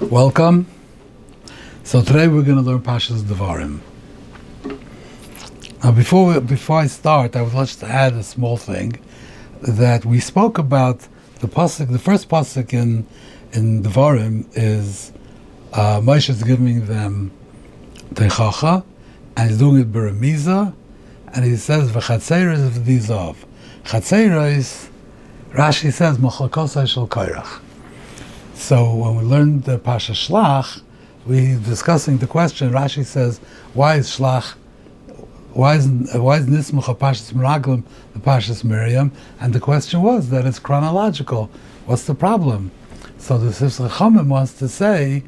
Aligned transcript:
Welcome. 0.00 0.66
So 1.82 2.02
today 2.02 2.28
we're 2.28 2.42
going 2.42 2.58
to 2.58 2.62
learn 2.62 2.80
Pashas 2.80 3.22
Devarim. 3.22 3.80
Now, 5.82 5.92
before 5.92 6.34
we, 6.34 6.40
before 6.40 6.80
I 6.80 6.86
start, 6.86 7.34
I 7.34 7.40
would 7.40 7.54
like 7.54 7.70
to 7.70 7.86
add 7.86 8.12
a 8.12 8.22
small 8.22 8.58
thing 8.58 9.00
that 9.62 10.04
we 10.04 10.20
spoke 10.20 10.58
about 10.58 11.08
the 11.40 11.46
pasuk. 11.46 11.90
The 11.90 11.98
first 11.98 12.28
pasuk 12.28 12.74
in 12.74 13.06
in 13.54 13.82
Devarim 13.82 14.46
is 14.52 15.12
uh, 15.72 16.02
Moshe 16.02 16.28
is 16.28 16.42
giving 16.42 16.84
them 16.84 17.30
Teichacha, 18.12 18.84
and 19.38 19.48
he's 19.48 19.58
doing 19.58 19.80
it 19.80 19.92
Beremiza, 19.92 20.74
and 21.32 21.42
he 21.42 21.56
says 21.56 21.90
v'chatzeres 21.90 22.68
v'dizov. 22.68 23.36
Chatzeres, 23.84 24.90
Rashi 25.52 25.90
says 25.90 26.18
machlakosai 26.18 26.86
shel 26.86 27.08
kairach. 27.08 27.62
So 28.56 28.94
when 28.94 29.16
we 29.16 29.22
learned 29.22 29.64
the 29.64 29.78
Pasha 29.78 30.12
Shlach, 30.12 30.80
we 31.26 31.56
discussing 31.56 32.18
the 32.18 32.26
question. 32.26 32.72
Rashi 32.72 33.04
says, 33.04 33.38
"Why 33.74 33.96
is 33.96 34.08
Shlach? 34.08 34.54
Why 35.52 35.76
is 35.76 35.86
why 36.14 36.38
is 36.38 36.46
Nismucha 36.46 36.96
Pashas 36.96 37.32
Meraglim 37.32 37.84
the 38.14 38.18
Pashas 38.18 38.64
Miriam?" 38.64 39.12
And 39.38 39.52
the 39.52 39.60
question 39.60 40.02
was 40.02 40.30
that 40.30 40.46
it's 40.46 40.58
chronological. 40.58 41.50
What's 41.84 42.04
the 42.04 42.14
problem? 42.14 42.72
So 43.18 43.38
the 43.38 43.50
Sifsei 43.50 43.88
Chachamim 43.88 44.28
wants 44.28 44.54
to 44.54 44.68
say 44.68 45.22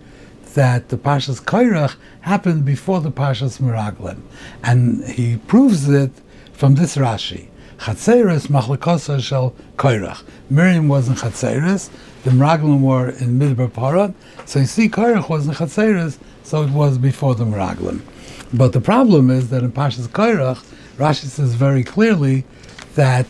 that 0.55 0.89
the 0.89 0.97
Pashas 0.97 1.41
Kairach 1.41 1.97
happened 2.23 2.65
before 2.65 3.01
the 3.01 3.13
Pashas 3.13 3.61
Meraglim, 3.61 4.23
and 4.65 5.05
he 5.05 5.37
proves 5.37 5.89
it 5.89 6.13
from 6.55 6.75
this 6.77 6.97
Rashi. 6.97 7.49
Chatzeres 7.79 8.49
machlekasa 8.49 9.23
shel 9.23 9.55
Kairach. 9.77 10.23
Miriam 10.51 10.89
was 10.89 11.09
in 11.09 11.15
Chatzeres, 11.15 11.91
the 12.25 12.31
Meraglim 12.31 12.81
were 12.81 13.11
in 13.11 13.39
Midbar 13.39 13.73
Paran, 13.73 14.15
so 14.47 14.59
you 14.59 14.67
see 14.67 14.89
Kairach 14.89 15.29
was 15.29 15.47
in 15.47 15.55
Chatzeres, 15.55 16.19
so 16.43 16.63
it 16.65 16.71
was 16.71 16.99
before 16.99 17.37
the 17.37 17.45
Meraglim. 17.45 18.01
But 18.53 18.73
the 18.73 18.81
problem 18.81 19.31
is 19.31 19.51
that 19.51 19.63
in 19.63 19.71
Pashas 19.71 20.09
Kairach, 20.09 20.65
Rashi 20.97 21.27
says 21.27 21.55
very 21.55 21.85
clearly 21.85 22.45
that 22.97 23.27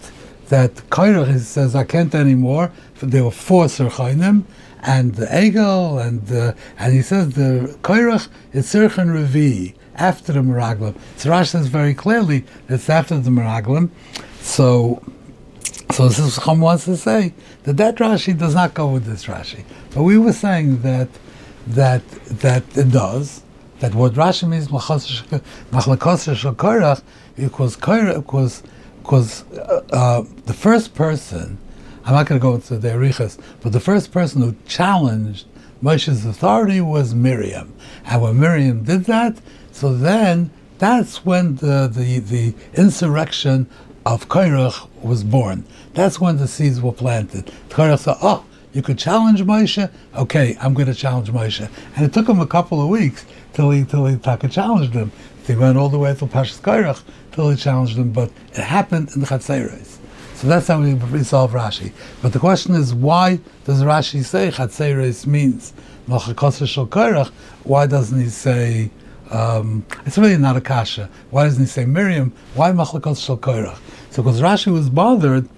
that 0.48 0.74
Kairach 0.88 1.38
says 1.40 1.74
I 1.74 1.84
can't 1.84 2.14
anymore. 2.14 2.72
There 3.02 3.24
were 3.24 3.30
four 3.30 3.66
Serchainim, 3.66 4.44
and 4.82 5.14
the 5.16 5.26
Egel, 5.26 6.02
and 6.02 6.26
the, 6.26 6.56
and 6.78 6.94
he 6.94 7.02
says 7.02 7.34
the 7.34 7.76
Kairach 7.82 8.28
is 8.54 8.66
Sirchan 8.66 9.08
Revi 9.08 9.74
after 9.94 10.32
the 10.32 10.40
Meraglim. 10.40 10.94
So 11.16 11.30
Rashi 11.30 11.48
says 11.48 11.66
very 11.66 11.92
clearly 11.92 12.44
it's 12.68 12.88
after 12.88 13.18
the 13.18 13.30
Meraglim. 13.30 13.90
So, 14.40 15.02
so 15.92 16.08
this 16.08 16.18
is 16.18 16.38
Chum 16.42 16.60
wants 16.60 16.84
to 16.86 16.96
say 16.96 17.34
that 17.64 17.76
that 17.76 17.96
Rashi 17.96 18.36
does 18.36 18.54
not 18.54 18.74
go 18.74 18.88
with 18.88 19.04
this 19.04 19.26
Rashi. 19.26 19.64
But 19.94 20.02
we 20.02 20.18
were 20.18 20.32
saying 20.32 20.82
that 20.82 21.08
that 21.66 22.08
that 22.40 22.64
it 22.76 22.90
does. 22.90 23.42
That 23.80 23.94
what 23.94 24.14
Rashi 24.14 24.48
means 24.48 24.68
machlekos 24.68 26.36
shel 26.36 26.54
korach 26.54 27.02
because 27.36 27.76
korach 27.76 28.16
because 28.16 28.62
because 29.02 29.50
uh, 29.52 29.82
uh, 29.92 30.24
the 30.46 30.54
first 30.54 30.94
person. 30.94 31.58
I'm 32.04 32.14
not 32.14 32.24
going 32.24 32.40
to 32.40 32.42
go 32.42 32.54
into 32.54 32.78
the 32.78 32.88
Erichas, 32.88 33.38
but 33.60 33.72
the 33.72 33.80
first 33.80 34.12
person 34.12 34.40
who 34.40 34.56
challenged 34.66 35.44
Moshe's 35.82 36.24
authority 36.24 36.80
was 36.80 37.14
Miriam. 37.14 37.74
And 38.06 38.22
when 38.22 38.40
Miriam 38.40 38.82
did 38.82 39.04
that, 39.04 39.38
so 39.72 39.94
then 39.94 40.50
that's 40.78 41.24
when 41.24 41.56
the, 41.56 41.90
the, 41.92 42.20
the 42.20 42.54
insurrection 42.74 43.68
of 44.08 44.26
Kairach 44.30 44.88
was 45.02 45.22
born. 45.22 45.64
That's 45.92 46.18
when 46.18 46.38
the 46.38 46.48
seeds 46.48 46.80
were 46.80 46.92
planted. 46.92 47.52
Kairach 47.68 47.98
said, 47.98 48.16
oh, 48.22 48.42
you 48.72 48.80
could 48.80 48.98
challenge 48.98 49.42
Moshe? 49.42 49.90
Okay, 50.16 50.56
I'm 50.62 50.72
going 50.72 50.86
to 50.86 50.94
challenge 50.94 51.30
Moshe. 51.30 51.68
And 51.94 52.06
it 52.06 52.14
took 52.14 52.26
him 52.26 52.40
a 52.40 52.46
couple 52.46 52.80
of 52.80 52.88
weeks 52.88 53.26
till 53.52 53.70
he, 53.70 53.84
till 53.84 54.06
he 54.06 54.16
Taka 54.16 54.48
challenged 54.48 54.94
him. 54.94 55.12
He 55.46 55.54
went 55.54 55.76
all 55.76 55.90
the 55.90 55.98
way 55.98 56.14
to 56.14 56.26
Pashas 56.26 56.58
Kairach 56.60 57.02
till 57.32 57.50
he 57.50 57.56
challenged 57.56 57.98
him, 57.98 58.10
but 58.12 58.30
it 58.52 58.62
happened 58.62 59.10
in 59.14 59.20
the. 59.20 59.26
So 59.26 60.46
that's 60.46 60.68
how 60.68 60.80
we 60.80 60.94
resolve 60.94 61.52
Rashi. 61.52 61.92
But 62.22 62.32
the 62.32 62.38
question 62.38 62.74
is, 62.76 62.94
why 62.94 63.40
does 63.64 63.82
Rashi 63.82 64.24
say 64.24 64.50
Chatzeres 64.50 65.26
means 65.26 65.74
Malchakosar 66.08 66.66
Shal 66.66 66.86
Kairach? 66.86 67.28
Why 67.64 67.86
doesn't 67.86 68.18
he 68.18 68.30
say 68.30 68.90
um, 69.30 69.84
it's 70.06 70.18
really 70.18 70.38
not 70.38 70.56
a 70.56 70.60
kasha. 70.60 71.08
Why 71.30 71.44
doesn't 71.44 71.62
he 71.62 71.66
say 71.66 71.84
Miriam? 71.84 72.32
Why 72.54 72.70
Machlekos 72.72 73.24
Shal 73.24 73.38
Kairach? 73.38 73.78
So 74.10 74.22
because 74.22 74.40
Rashi 74.40 74.72
was 74.72 74.88
bothered 74.88 75.48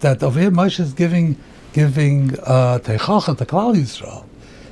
that 0.00 0.22
over 0.22 0.40
here 0.40 0.50
Moshe 0.50 0.80
is 0.80 0.92
giving 0.92 1.36
giving 1.72 2.38
uh, 2.40 2.78
Teichacha 2.82 3.36
to 3.36 3.44
Klal 3.44 3.76
Yisrael. 3.76 4.24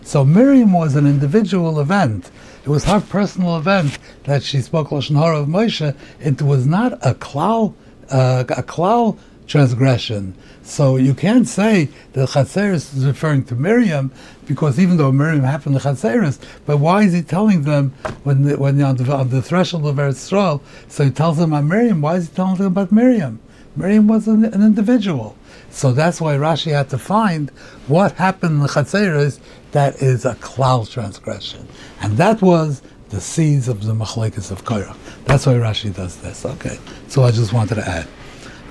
So 0.03 0.25
Miriam 0.25 0.73
was 0.73 0.95
an 0.97 1.07
individual 1.07 1.81
event. 1.81 2.31
It 2.65 2.69
was 2.69 2.85
her 2.85 3.01
personal 3.01 3.59
event 3.59 3.99
that 4.25 4.43
she 4.43 4.61
spoke 4.61 4.89
Lashon 4.89 5.17
Hara 5.17 5.41
of 5.41 5.49
Moshe. 5.49 5.95
It 6.21 6.43
was 6.43 6.67
not 6.67 6.93
a 7.05 7.15
klal, 7.15 7.75
uh, 8.11 8.45
a 8.49 8.63
klal 8.63 9.19
transgression. 9.47 10.35
So 10.63 10.97
you 10.97 11.15
can't 11.15 11.47
say 11.47 11.89
that 12.13 12.31
Chatzeris 12.31 12.97
is 12.97 13.07
referring 13.07 13.45
to 13.45 13.55
Miriam 13.55 14.13
because 14.47 14.79
even 14.79 14.97
though 14.97 15.13
Miriam 15.13 15.45
happened 15.45 15.81
to 15.81 15.87
Chatzeris, 15.87 16.39
but 16.67 16.79
why 16.79 17.03
is 17.03 17.13
he 17.13 17.23
telling 17.23 17.63
them 17.63 17.95
when 18.25 18.43
the, 18.43 18.59
when 18.59 18.81
on 18.83 18.97
the, 18.97 19.13
on 19.13 19.31
the 19.31 19.43
threshold 19.43 19.87
of 19.87 19.97
Eretz 19.97 20.31
Yisrael? 20.31 20.61
So 20.89 21.05
he 21.05 21.11
tells 21.11 21.39
them 21.39 21.53
about 21.53 21.65
Miriam. 21.65 22.01
Why 22.01 22.17
is 22.17 22.29
he 22.29 22.35
telling 22.35 22.57
them 22.57 22.67
about 22.67 22.91
Miriam? 22.93 23.41
Miriam 23.77 24.09
was 24.09 24.27
an, 24.27 24.45
an 24.45 24.63
individual. 24.63 25.37
So 25.71 25.93
that's 25.93 26.21
why 26.21 26.37
Rashi 26.37 26.73
had 26.73 26.89
to 26.91 26.99
find 26.99 27.51
what 27.87 28.13
happened 28.13 28.63
in 28.63 28.67
Chatzeris 28.67 29.39
that 29.73 30.03
is 30.03 30.25
a 30.25 30.35
klal 30.37 30.91
transgression. 30.91 31.69
And 32.01 32.17
that 32.17 32.41
was 32.41 32.83
the 33.11 33.21
seeds 33.21 33.69
of 33.69 33.85
the 33.85 33.93
machlekes 33.93 34.51
of 34.51 34.65
Korah. 34.65 34.97
That's 35.25 35.47
why 35.47 35.55
Rashi 35.55 35.95
does 35.95 36.17
this. 36.17 36.45
Okay, 36.45 36.79
so 37.09 37.23
I 37.23 37.31
just 37.31 37.53
wanted 37.53 37.77
to 37.77 37.89
add. 37.89 38.09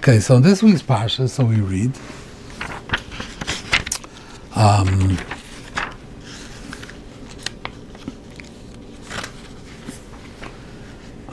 Okay, 0.08 0.20
so 0.20 0.40
this 0.40 0.62
week's 0.62 0.84
parsha, 0.84 1.28
so 1.28 1.44
we 1.44 1.56
read. 1.56 1.92
Um, 4.56 5.18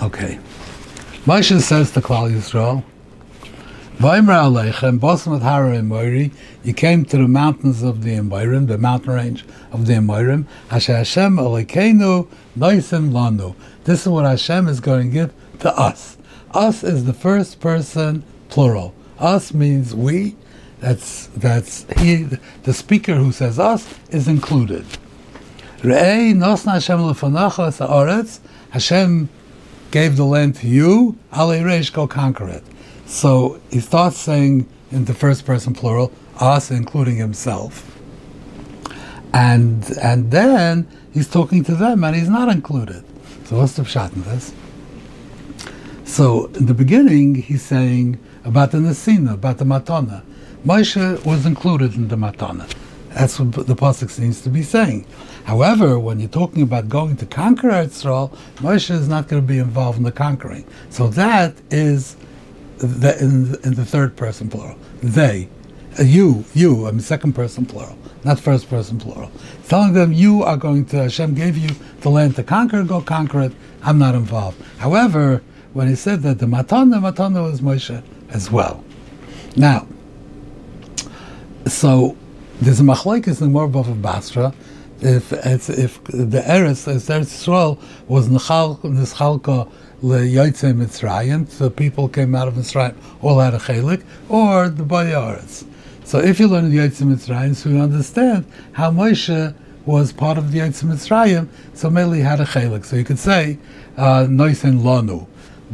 okay, 0.03 0.39
Moshe 1.27 1.61
says 1.61 1.91
to 1.91 2.01
Klal 2.01 2.33
Yisrael, 2.33 2.83
Vaymer 3.99 4.41
Aleichem, 4.41 4.99
Bosim 4.99 5.37
at 5.37 5.43
Hara 5.43 5.77
Emoiri, 5.77 6.33
you 6.65 6.73
came 6.73 7.05
to 7.05 7.19
the 7.19 7.29
mountains 7.29 7.83
of 7.83 8.03
the 8.03 8.17
Emoirim, 8.17 8.69
the 8.69 8.79
mountain 8.79 9.13
range 9.13 9.45
of 9.71 9.87
the 9.87 9.93
Emoirim, 9.93 10.47
Hashem 10.71 10.95
Hashem 10.97 11.37
Aleikeinu 11.37 12.27
Noisim 12.57 13.11
Lanu. 13.11 13.55
This 13.85 14.01
is 14.01 14.09
what 14.09 14.25
Hashem 14.25 14.67
is 14.67 14.81
going 14.81 15.11
to 15.11 15.13
give 15.13 15.35
to 15.59 15.79
us. 15.79 16.17
Us 16.53 16.83
is 16.83 17.05
the 17.05 17.13
first 17.13 17.61
person 17.61 18.25
plural. 18.53 18.93
Us 19.19 19.55
means 19.55 19.95
we. 19.95 20.37
That's 20.81 21.29
that's 21.29 21.87
he. 21.99 22.25
The 22.65 22.75
speaker 22.75 23.15
who 23.15 23.33
says 23.33 23.59
us 23.59 23.83
is 24.11 24.29
included. 24.29 24.85
Re'ei 25.79 26.35
nosna 26.35 26.75
Hashem 26.75 26.99
lefanacha 26.99 27.73
sa'aretz. 27.73 28.41
Hashem 28.71 29.31
gave 29.91 30.19
the 30.19 30.25
land 30.25 30.57
to 30.57 30.67
you. 30.69 31.17
Ale 31.33 31.63
reish, 31.65 31.91
go 31.91 32.07
conquer 32.07 32.49
it. 32.49 32.63
So 33.07 33.59
he 33.71 33.81
starts 33.81 34.19
saying 34.19 34.69
in 34.91 35.07
the 35.07 35.15
first 35.15 35.47
person 35.47 35.73
plural, 35.73 36.13
us, 36.39 36.71
including 36.71 37.17
himself. 37.17 37.99
And 39.33 39.91
and 40.03 40.31
then 40.31 40.87
he's 41.15 41.29
talking 41.29 41.65
to 41.65 41.75
them, 41.75 42.05
and 42.05 42.15
he's 42.15 42.29
not 42.29 42.51
included. 42.51 43.03
So 43.47 43.57
what's 43.57 43.75
the 43.77 43.85
shot 43.87 44.13
in 44.13 44.23
this? 44.25 44.53
So 46.05 46.47
in 46.59 46.67
the 46.67 46.75
beginning, 46.75 47.37
he's 47.37 47.63
saying 47.63 48.19
about 48.45 48.73
the 48.73 48.79
Nesina, 48.79 49.35
about 49.35 49.59
the 49.59 49.65
Matana. 49.65 50.23
Moshe 50.65 51.25
was 51.25 51.47
included 51.47 51.95
in 51.95 52.09
the 52.09 52.17
Matana. 52.17 52.73
That's 53.11 53.39
what 53.39 53.67
the 53.67 53.75
pasuk 53.75 54.11
seems 54.11 54.41
to 54.43 54.49
be 54.49 54.63
saying. 54.63 55.07
However, 55.45 55.99
when 55.99 56.19
you're 56.19 56.31
talking 56.31 56.63
about 56.63 56.89
going 56.89 57.17
to 57.17 57.27
conquer 57.27 57.71
Israel, 57.71 58.33
Moshe 58.57 58.91
is 58.91 59.09
not 59.09 59.29
going 59.29 59.43
to 59.43 59.47
be 59.47 59.59
involved 59.59 59.99
in 59.99 60.05
the 60.05 60.13
conquering. 60.13 60.65
So 60.89 61.09
that 61.09 61.55
is 61.71 62.17
the, 62.79 63.19
in, 63.21 63.55
in 63.65 63.75
the 63.75 63.85
third 63.85 64.17
person 64.17 64.49
plural. 64.49 64.79
They, 65.03 65.49
uh, 65.99 66.05
you, 66.05 66.45
you. 66.55 66.87
I 66.87 66.91
mean, 66.91 67.01
second 67.01 67.35
person 67.35 67.67
plural, 67.67 67.99
not 68.25 68.41
first 68.41 68.71
person 68.71 68.99
plural. 68.99 69.31
telling 69.69 69.93
them 69.93 70.13
you 70.13 70.43
are 70.43 70.57
going 70.57 70.87
to 70.87 71.03
Hashem 71.03 71.35
gave 71.35 71.59
you 71.59 71.71
the 72.01 72.09
land 72.09 72.37
to 72.37 72.43
conquer. 72.43 72.83
Go 72.83 73.03
conquer 73.03 73.43
it. 73.43 73.53
I'm 73.83 73.99
not 73.99 74.15
involved. 74.15 74.63
However, 74.79 75.43
when 75.75 75.89
he 75.89 75.95
said 75.95 76.23
that 76.23 76.39
the 76.39 76.47
matana, 76.47 77.01
matana 77.01 77.43
was 77.43 77.61
Moshe 77.61 78.03
as 78.33 78.51
well. 78.51 78.83
Now, 79.57 79.87
so 81.67 82.17
there's 82.61 82.81
a 82.81 82.83
machlekes 82.83 83.41
in 83.41 83.53
Bava 83.53 84.01
Basra. 84.01 84.55
If 85.01 85.33
if 85.33 86.05
the 86.05 86.41
Eretz, 86.41 86.87
Eretz 86.87 87.09
Yisrael 87.09 87.79
was 88.09 88.29
nischalka 88.29 89.71
leYotze 90.03 90.75
Mitzrayim, 90.75 91.49
so 91.49 91.71
people 91.71 92.09
came 92.09 92.35
out 92.35 92.49
of 92.49 92.55
Mitzrayim 92.55 92.95
all 93.21 93.39
had 93.39 93.55
a 93.55 93.59
chelik, 93.59 94.05
or 94.29 94.69
the 94.69 94.85
Bayaretz. 94.85 95.65
So 96.05 96.19
if 96.19 96.41
you 96.41 96.49
learn 96.49 96.71
the 96.71 96.79
Yotze 96.79 97.03
Mitzrayim, 97.03 97.55
so 97.55 97.69
you 97.69 97.79
understand 97.79 98.45
how 98.73 98.91
Moshe 98.91 99.55
was 99.87 100.13
part 100.13 100.39
of 100.39 100.53
the 100.53 100.59
Yitzim 100.59 100.93
Mitzrayim, 100.93 101.49
so 101.75 101.91
Meli 101.91 102.21
had 102.21 102.41
a 102.41 102.45
chelik. 102.45 102.85
So 102.85 102.97
you 102.97 103.05
could 103.05 103.19
say, 103.19 103.59
uh, 103.97 104.25
Noisin 104.25 104.81
Lanu. 104.81 105.27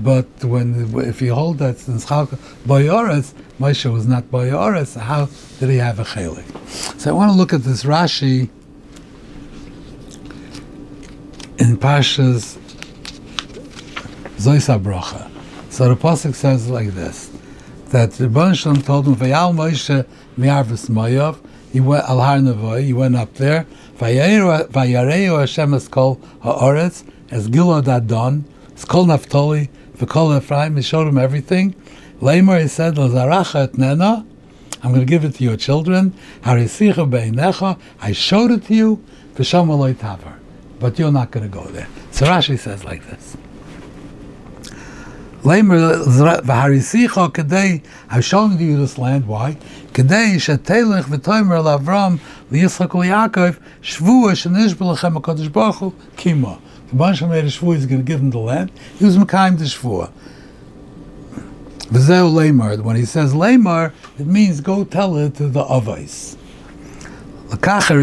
But 0.03 0.27
when 0.45 0.93
if 0.99 1.21
you 1.21 1.35
hold 1.35 1.59
that 1.59 1.79
since 1.79 2.07
Bayoretz, 2.07 3.35
Moshe 3.59 3.93
was 3.93 4.07
not 4.07 4.25
Bayoretz, 4.25 4.99
how 4.99 5.29
did 5.59 5.71
he 5.71 5.77
have 5.77 5.99
a 5.99 6.05
chelik? 6.05 6.47
So 7.01 7.11
I 7.11 7.13
want 7.13 7.31
to 7.33 7.37
look 7.37 7.53
at 7.53 7.63
this 7.63 7.83
Rashi 7.85 8.49
in 11.59 11.77
Pashas 11.77 12.57
Zoisa 14.37 14.81
Bracha. 14.81 15.29
So 15.71 15.89
the 15.89 15.97
pasuk 15.97 16.35
says 16.35 16.69
like 16.69 16.89
this: 16.89 17.31
that 17.89 18.13
the 18.13 18.29
Rebbe 18.29 18.55
told 18.83 19.07
him, 19.07 19.17
"Vayal 19.17 19.53
Moshe 19.55 20.07
mi'arvis 20.37 20.89
Mayav." 20.89 21.39
He 21.73 21.81
went 21.81 22.09
al 22.09 22.21
Har. 22.21 22.79
He 22.79 22.93
went 22.93 23.17
up 23.17 23.35
there. 23.35 23.67
Vayareu 23.99 25.41
Hashem 25.41 25.75
es 25.75 25.89
kol 25.89 26.17
haaretz 26.43 27.03
as 27.31 27.49
Gilad 27.49 27.89
Adon. 27.89 28.45
It's 28.71 28.85
kol 28.85 29.07
Naphtali 29.07 29.69
v'kol 29.99 30.37
Ephraim. 30.37 30.77
He 30.77 30.83
showed 30.83 31.07
him 31.09 31.19
everything. 31.19 31.75
Lamer 32.21 32.59
he 32.61 32.69
said, 32.69 32.95
"Lazaracha 32.97 33.65
et 33.65 33.79
nena." 33.79 34.25
I'm 34.83 34.93
going 34.93 35.05
to 35.05 35.07
give 35.07 35.25
it 35.25 35.35
to 35.37 35.45
your 35.45 35.57
children. 35.57 36.15
Harisicha 36.43 37.11
be'inecha. 37.11 37.79
I 38.01 38.13
showed 38.13 38.53
it 38.53 38.65
to 38.67 38.75
you. 38.75 39.05
V'sham 39.35 39.95
taver. 39.95 40.39
But 40.79 40.99
you're 40.99 41.11
not 41.11 41.33
going 41.33 41.51
to 41.51 41.53
go 41.53 41.65
there. 41.65 41.89
So 42.13 42.27
Rashi 42.27 42.57
says 42.59 42.85
like 42.85 43.05
this. 43.09 43.37
I'm 45.45 45.71
showing 48.21 48.59
you 48.61 48.77
this 48.77 48.99
land. 48.99 49.27
Why? 49.27 49.57
Kedei 49.93 50.37
shetelech 50.37 51.05
v'toimer 51.05 51.63
l'Avram 51.63 52.21
liYitzchak 52.51 52.91
u'Yaakov 52.91 53.59
shvua 53.81 54.35
shenishbel 54.35 54.97
lechem 54.97 55.15
HaKadosh 55.21 55.51
Baruch 55.53 55.77
Hu 55.77 55.95
kima. 56.17 56.59
The 56.89 56.95
bunch 56.95 57.23
made 57.23 57.45
a 57.45 57.49
shvua, 57.49 57.75
he's 57.77 57.87
going 57.87 58.01
to 58.01 58.05
give 58.05 58.21
him 58.21 58.31
the 58.31 58.39
land. 58.39 58.73
He 58.99 59.05
was 59.05 59.17
mekayim 59.17 59.59
the 59.59 59.65
shvua. 59.65 60.11
V'zeu 61.91 62.33
leimar. 62.33 62.83
When 62.83 62.97
he 62.97 63.05
says 63.05 63.35
leimar, 63.35 63.93
it 64.19 64.27
means 64.27 64.61
go 64.61 64.85
tell 64.85 65.17
it 65.17 65.35
to 65.37 65.49
the 65.49 65.65
avos. 65.65 66.37
L'kacher 67.51 67.97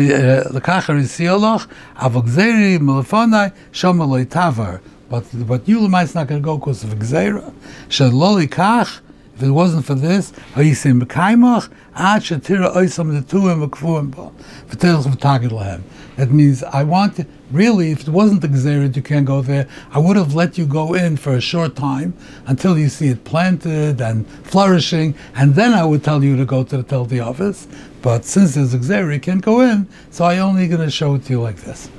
yisiolach 0.52 1.68
uh, 1.96 2.10
avogzeri 2.10 2.80
melefonai 2.80 3.54
shomaloi 3.72 4.26
tavar. 4.26 4.82
But 5.10 5.26
but 5.48 5.66
Yulamite's 5.66 6.16
not 6.16 6.28
going 6.28 6.42
to 6.42 6.46
go 6.46 6.58
because 6.58 6.84
of 6.84 6.90
Gzeira. 6.92 7.54
Shaloli. 7.90 9.02
If 9.36 9.44
it 9.44 9.52
wasn't 9.52 9.86
for 9.86 9.96
this, 9.96 10.32
Hayisim 10.54 11.02
b'kaimach 11.02 11.72
ad 11.96 12.22
shatira 12.22 12.74
oisam 12.74 13.22
netuim 13.22 13.68
v'kfuim 13.68 14.12
ba 14.12 14.32
v'telch 14.70 15.04
v'tagid 15.04 15.50
lahem. 15.50 15.82
That 16.16 16.32
means 16.32 16.64
I 16.64 16.84
want 16.84 17.26
really, 17.52 17.92
if 17.92 18.02
it 18.02 18.10
wasn't 18.10 18.42
the 18.42 18.48
Gzerit, 18.48 18.96
you 18.96 19.02
can't 19.02 19.26
go 19.26 19.42
there, 19.42 19.68
I 19.92 20.00
would 20.00 20.16
have 20.16 20.34
let 20.34 20.58
you 20.58 20.66
go 20.66 20.94
in 20.94 21.18
for 21.18 21.34
a 21.34 21.42
short 21.42 21.76
time 21.76 22.14
until 22.48 22.78
you 22.78 22.88
see 22.88 23.10
it 23.10 23.26
planted 23.26 24.00
and 24.00 24.26
flourishing, 24.46 25.16
and 25.36 25.56
then 25.56 25.74
I 25.74 25.84
would 25.84 26.04
tell 26.04 26.24
you 26.24 26.38
to 26.38 26.46
go 26.46 26.64
to 26.64 26.78
the 26.78 26.84
Teldi 26.84 27.24
office. 27.26 27.68
But 28.02 28.24
since 28.24 28.56
there's 28.56 28.74
a 28.74 28.80
Gzerit, 28.80 29.14
you 29.14 29.20
can't 29.20 29.42
go 29.42 29.60
in, 29.60 29.90
so 30.12 30.26
I'm 30.26 30.40
only 30.40 30.68
going 30.68 30.82
to 30.82 30.92
show 30.92 31.16
it 31.16 31.26
to 31.26 31.34
you 31.34 31.42
like 31.42 31.58
this. 31.58 31.90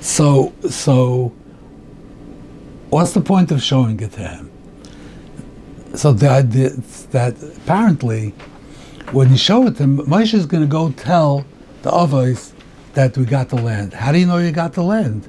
So, 0.00 0.52
so 0.70 1.32
What's 2.90 3.12
the 3.12 3.20
point 3.20 3.50
of 3.50 3.62
showing 3.62 4.00
it 4.00 4.12
to 4.12 4.20
him? 4.20 4.50
So 5.94 6.12
the 6.12 6.28
idea 6.28 6.70
that 7.10 7.42
apparently, 7.42 8.30
when 9.12 9.30
you 9.30 9.36
show 9.36 9.66
it 9.66 9.76
to 9.76 9.84
Moshe 9.84 10.34
is 10.34 10.46
going 10.46 10.62
to 10.62 10.68
go 10.68 10.90
tell 10.92 11.44
the 11.82 11.90
Avos 11.90 12.52
that 12.94 13.16
we 13.16 13.24
got 13.24 13.48
the 13.48 13.56
land. 13.56 13.92
How 13.94 14.12
do 14.12 14.18
you 14.18 14.26
know 14.26 14.38
you 14.38 14.50
got 14.50 14.72
the 14.72 14.82
land? 14.82 15.28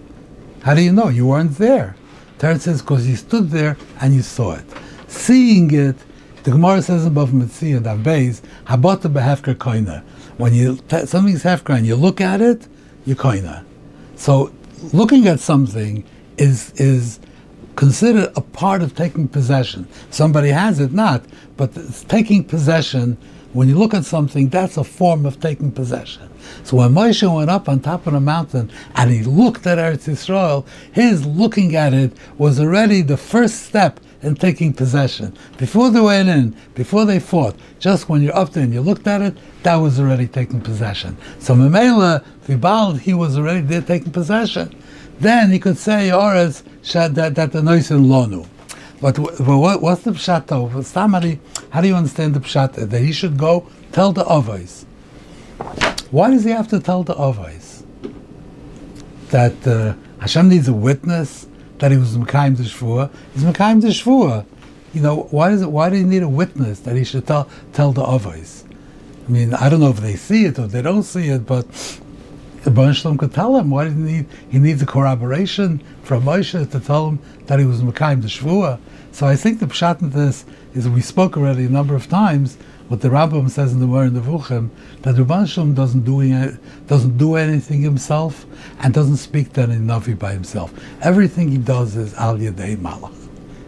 How 0.63 0.73
do 0.73 0.81
you 0.81 0.91
know? 0.91 1.09
You 1.09 1.27
weren't 1.27 1.57
there. 1.57 1.95
Teretz 2.39 2.61
says 2.61 2.81
because 2.81 3.07
you 3.07 3.15
stood 3.15 3.49
there 3.49 3.77
and 4.01 4.13
you 4.13 4.21
saw 4.21 4.55
it. 4.55 4.65
Seeing 5.07 5.71
it, 5.73 5.95
the 6.43 6.51
Gemara 6.51 6.81
says 6.81 7.05
above 7.05 7.33
Mitzvah 7.33 7.77
and 7.77 7.85
Avbeis, 7.85 8.41
Habata 8.65 9.09
behefker 9.11 9.55
koina. 9.55 10.03
When 10.37 10.53
you 10.53 10.79
something's 11.05 11.43
hefker 11.43 11.75
and 11.77 11.85
you 11.85 11.95
look 11.95 12.21
at 12.21 12.41
it, 12.41 12.67
you 13.05 13.15
koina. 13.15 13.63
So 14.15 14.51
looking 14.93 15.27
at 15.27 15.39
something 15.39 16.03
is 16.37 16.71
is 16.71 17.19
considered 17.75 18.31
a 18.35 18.41
part 18.41 18.81
of 18.81 18.95
taking 18.95 19.27
possession. 19.27 19.87
Somebody 20.09 20.49
has 20.49 20.79
it, 20.79 20.91
not, 20.91 21.23
but 21.57 21.71
taking 22.07 22.43
possession. 22.43 23.17
When 23.53 23.67
you 23.67 23.77
look 23.77 23.93
at 23.93 24.05
something, 24.05 24.49
that's 24.49 24.77
a 24.77 24.83
form 24.83 25.25
of 25.25 25.39
taking 25.39 25.71
possession. 25.71 26.29
So 26.63 26.77
when 26.77 26.93
Moshe 26.93 27.35
went 27.35 27.49
up 27.49 27.67
on 27.67 27.79
top 27.79 28.05
of 28.05 28.13
the 28.13 28.19
mountain 28.19 28.71
and 28.95 29.11
he 29.11 29.23
looked 29.23 29.65
at 29.65 29.77
Eretz 29.77 30.07
Yisrael, 30.07 30.65
his 30.91 31.25
looking 31.25 31.75
at 31.75 31.93
it 31.93 32.13
was 32.37 32.59
already 32.59 33.01
the 33.01 33.17
first 33.17 33.63
step 33.63 33.99
in 34.21 34.35
taking 34.35 34.73
possession. 34.73 35.35
Before 35.57 35.89
they 35.89 36.01
went 36.01 36.29
in, 36.29 36.55
before 36.75 37.05
they 37.05 37.19
fought, 37.19 37.55
just 37.79 38.09
when 38.09 38.21
you're 38.21 38.35
up 38.35 38.51
there 38.51 38.63
and 38.63 38.73
you 38.73 38.81
looked 38.81 39.07
at 39.07 39.21
it, 39.21 39.37
that 39.63 39.75
was 39.75 39.99
already 39.99 40.27
taking 40.27 40.61
possession. 40.61 41.17
So 41.39 41.55
Memela, 41.55 42.23
Vibal, 42.45 42.99
he 42.99 43.13
was 43.13 43.37
already 43.37 43.61
there 43.61 43.81
taking 43.81 44.11
possession 44.11 44.75
then 45.19 45.51
he 45.51 45.59
could 45.59 45.77
say 45.77 46.09
Oretz 46.09 46.63
that 47.15 47.35
that 47.35 47.51
the 47.51 47.61
noise 47.61 47.91
in 47.91 48.05
lonu. 48.05 48.47
But, 49.01 49.17
what, 49.17 49.81
what's 49.81 50.03
the 50.03 50.11
pshat 50.11 50.47
though? 50.47 50.81
Somebody, 50.81 51.39
how 51.69 51.79
do 51.79 51.87
you 51.87 51.95
understand 51.95 52.33
the 52.33 52.41
pshat 52.41 52.89
that 52.89 53.01
he 53.01 53.13
should 53.13 53.37
go 53.37 53.65
tell 53.93 54.11
the 54.11 54.25
avos? 54.25 54.83
Why 56.11 56.31
does 56.31 56.43
he 56.43 56.51
have 56.51 56.67
to 56.69 56.79
tell 56.79 57.03
the 57.03 57.15
avos 57.15 57.85
that 59.29 59.67
uh, 59.67 59.93
Hashem 60.19 60.49
needs 60.49 60.67
a 60.67 60.73
witness 60.73 61.47
that 61.77 61.91
he 61.91 61.97
was 61.97 62.17
mekayim 62.17 62.57
the? 62.57 63.09
He's 63.33 63.43
mekayim 63.43 63.81
the. 63.81 64.45
You 64.91 65.01
know 65.01 65.27
why 65.31 65.49
does 65.49 65.61
it? 65.61 65.71
Why 65.71 65.89
do 65.89 65.97
you 65.97 66.05
need 66.05 66.23
a 66.23 66.29
witness 66.29 66.79
that 66.81 66.95
he 66.95 67.03
should 67.03 67.27
tell 67.27 67.47
tell 67.73 67.93
the 67.93 68.03
avos? 68.03 68.65
I 69.27 69.31
mean, 69.31 69.53
I 69.53 69.69
don't 69.69 69.79
know 69.79 69.91
if 69.91 69.97
they 69.97 70.15
see 70.15 70.45
it 70.45 70.57
or 70.57 70.65
they 70.67 70.81
don't 70.81 71.03
see 71.03 71.29
it, 71.29 71.45
but 71.45 71.67
the 72.63 72.71
Baruch 72.71 73.17
could 73.17 73.33
tell 73.33 73.57
him. 73.57 73.69
Why 73.69 73.85
did 73.85 73.97
he? 73.97 74.25
He 74.49 74.59
needs 74.59 74.81
a 74.81 74.85
corroboration 74.85 75.81
from 76.03 76.23
Moshe 76.23 76.69
to 76.71 76.79
tell 76.79 77.09
him 77.09 77.19
that 77.45 77.59
he 77.59 77.65
was 77.65 77.81
Mekayim 77.81 78.21
the 78.21 78.27
Shvua. 78.27 78.79
So 79.11 79.27
I 79.27 79.35
think 79.35 79.59
the 79.59 79.65
pshat 79.65 80.01
in 80.01 80.11
this 80.11 80.45
is 80.73 80.87
we 80.87 81.01
spoke 81.01 81.37
already 81.37 81.65
a 81.65 81.69
number 81.69 81.95
of 81.95 82.07
times. 82.09 82.57
What 82.89 83.01
the 83.01 83.09
Rambam 83.09 83.49
says 83.51 83.71
in 83.71 83.79
the 83.79 83.87
Word 83.87 84.07
in 84.07 84.13
the 84.15 84.21
Vuchim 84.21 84.71
that 85.03 85.15
the 85.15 85.45
Shalom 85.45 85.75
doesn't 85.75 86.05
do 86.05 86.57
doesn't 86.87 87.17
do 87.17 87.35
anything 87.35 87.81
himself 87.81 88.45
and 88.79 88.93
doesn't 88.93 89.17
speak 89.17 89.53
to 89.53 89.61
any 89.61 89.75
navi 89.75 90.17
by 90.17 90.31
himself. 90.33 90.73
Everything 91.01 91.49
he 91.49 91.57
does 91.57 91.95
is 91.95 92.15
al 92.15 92.37
yadei 92.37 92.77
malach. 92.77 93.13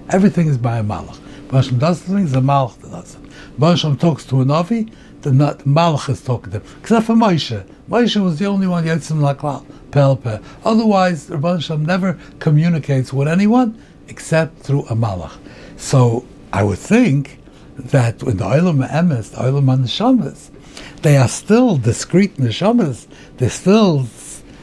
Everything 0.09 0.47
is 0.47 0.57
by 0.57 0.79
a 0.79 0.83
malach. 0.83 1.19
Baruch 1.49 1.77
does 1.77 2.01
things, 2.01 2.31
the 2.31 2.41
malach 2.41 2.81
does 2.89 3.15
it. 3.15 3.21
Baruch 3.59 3.99
talks 3.99 4.25
to 4.25 4.41
a 4.41 4.45
navi, 4.45 4.91
the, 5.21 5.29
the 5.29 5.63
malach 5.65 6.09
is 6.09 6.23
talking 6.23 6.53
to 6.53 6.59
him. 6.59 6.65
Except 6.79 7.05
for 7.05 7.13
Moshe. 7.13 7.63
Moshe 7.91 8.23
was 8.23 8.39
the 8.39 8.45
only 8.45 8.67
one 8.67 8.85
Yetzim 8.85 9.19
Laklal 9.19 9.65
Pelpe. 9.89 10.41
Otherwise, 10.63 11.27
Rabban 11.27 11.61
Shalom 11.61 11.83
never 11.83 12.17
communicates 12.39 13.11
with 13.11 13.27
anyone 13.27 13.77
except 14.07 14.59
through 14.59 14.83
a 14.83 14.95
malach. 14.95 15.37
So 15.75 16.25
I 16.53 16.63
would 16.63 16.79
think 16.79 17.39
that 17.75 18.23
in 18.23 18.37
the 18.37 18.45
Olam 18.45 18.89
Emes, 18.89 19.31
the 19.31 19.39
Olam 19.39 19.65
Neshamas, 19.65 20.51
they 21.01 21.17
are 21.17 21.27
still 21.27 21.75
discrete 21.75 22.37
neshamas. 22.37 23.07
They're 23.35 23.49
still 23.49 24.05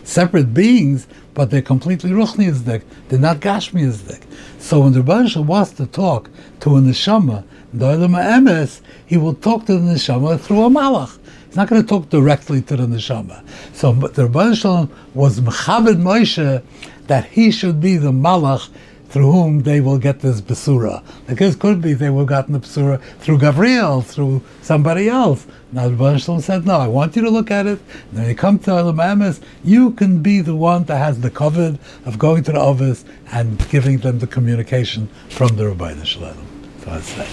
separate 0.05 0.55
beings, 0.55 1.07
but 1.35 1.51
they're 1.51 1.61
completely 1.61 2.13
ruchniizdik. 2.13 2.83
They're 3.11 3.19
not 3.19 3.41
gashmiizdik. 3.41 4.23
So 4.59 4.81
when 4.81 4.95
the 4.95 5.03
Rebbe 5.03 5.43
wants 5.43 5.73
to 5.73 5.85
talk 5.85 6.31
to 6.61 6.79
a 6.79 6.81
neshama, 6.81 7.45
the 7.75 7.85
Olam 7.85 8.17
Emes, 8.17 8.81
he 9.05 9.19
will 9.19 9.35
talk 9.35 9.67
to 9.67 9.75
the 9.75 9.81
neshama 9.81 10.41
through 10.41 10.65
a 10.65 10.71
malach. 10.71 11.19
He's 11.49 11.57
not 11.57 11.69
going 11.69 11.81
to 11.81 11.89
talk 11.89 12.11
directly 12.11 12.61
to 12.63 12.77
the 12.77 12.87
neshama. 12.87 13.43
So 13.75 13.93
the 13.93 14.27
Rebbe 14.27 14.55
Shalom 14.55 14.91
was 15.15 15.41
mechabed 15.41 15.97
Moshe 15.97 16.63
that 17.07 17.25
he 17.25 17.51
should 17.51 17.81
be 17.81 17.97
the 17.97 18.13
malach 18.13 18.69
through 19.09 19.33
whom 19.33 19.63
they 19.63 19.81
will 19.81 19.97
get 19.97 20.21
this 20.21 20.43
basura. 20.43 21.03
Because 21.27 21.57
could 21.57 21.81
be 21.81 21.95
they 21.95 22.11
will 22.11 22.27
gotten 22.27 22.53
the 22.53 22.61
basura 22.61 23.01
through 23.21 23.39
Gabriel, 23.39 24.03
through 24.03 24.43
somebody 24.61 25.09
else. 25.09 25.47
Now 25.73 25.89
the 25.89 26.19
Shalom 26.19 26.43
said, 26.43 26.67
no, 26.67 26.77
I 26.77 26.87
want 26.87 27.17
you 27.17 27.23
to 27.23 27.31
look 27.31 27.51
at 27.51 27.67
it. 27.67 27.81
And 28.11 28.19
when 28.19 28.29
you 28.29 28.35
come 28.35 28.59
to 28.61 28.73
Elam 28.73 29.35
you 29.65 29.93
can 29.93 30.21
be 30.21 30.43
the 30.43 30.55
one 30.55 30.85
that 30.85 30.99
has 30.99 31.21
the 31.21 31.31
covet 31.31 31.81
of 32.05 32.19
going 32.19 32.45
to 32.45 32.53
the 32.53 32.61
office 32.61 33.07
and 33.33 33.67
giving 33.71 33.99
them 33.99 34.19
the 34.19 34.27
communication 34.27 35.09
from 35.31 35.57
the 35.57 35.67
Rebbe 35.67 36.05
Shalom. 36.05 36.37
So 36.85 36.91
I 36.91 37.01
say, 37.01 37.29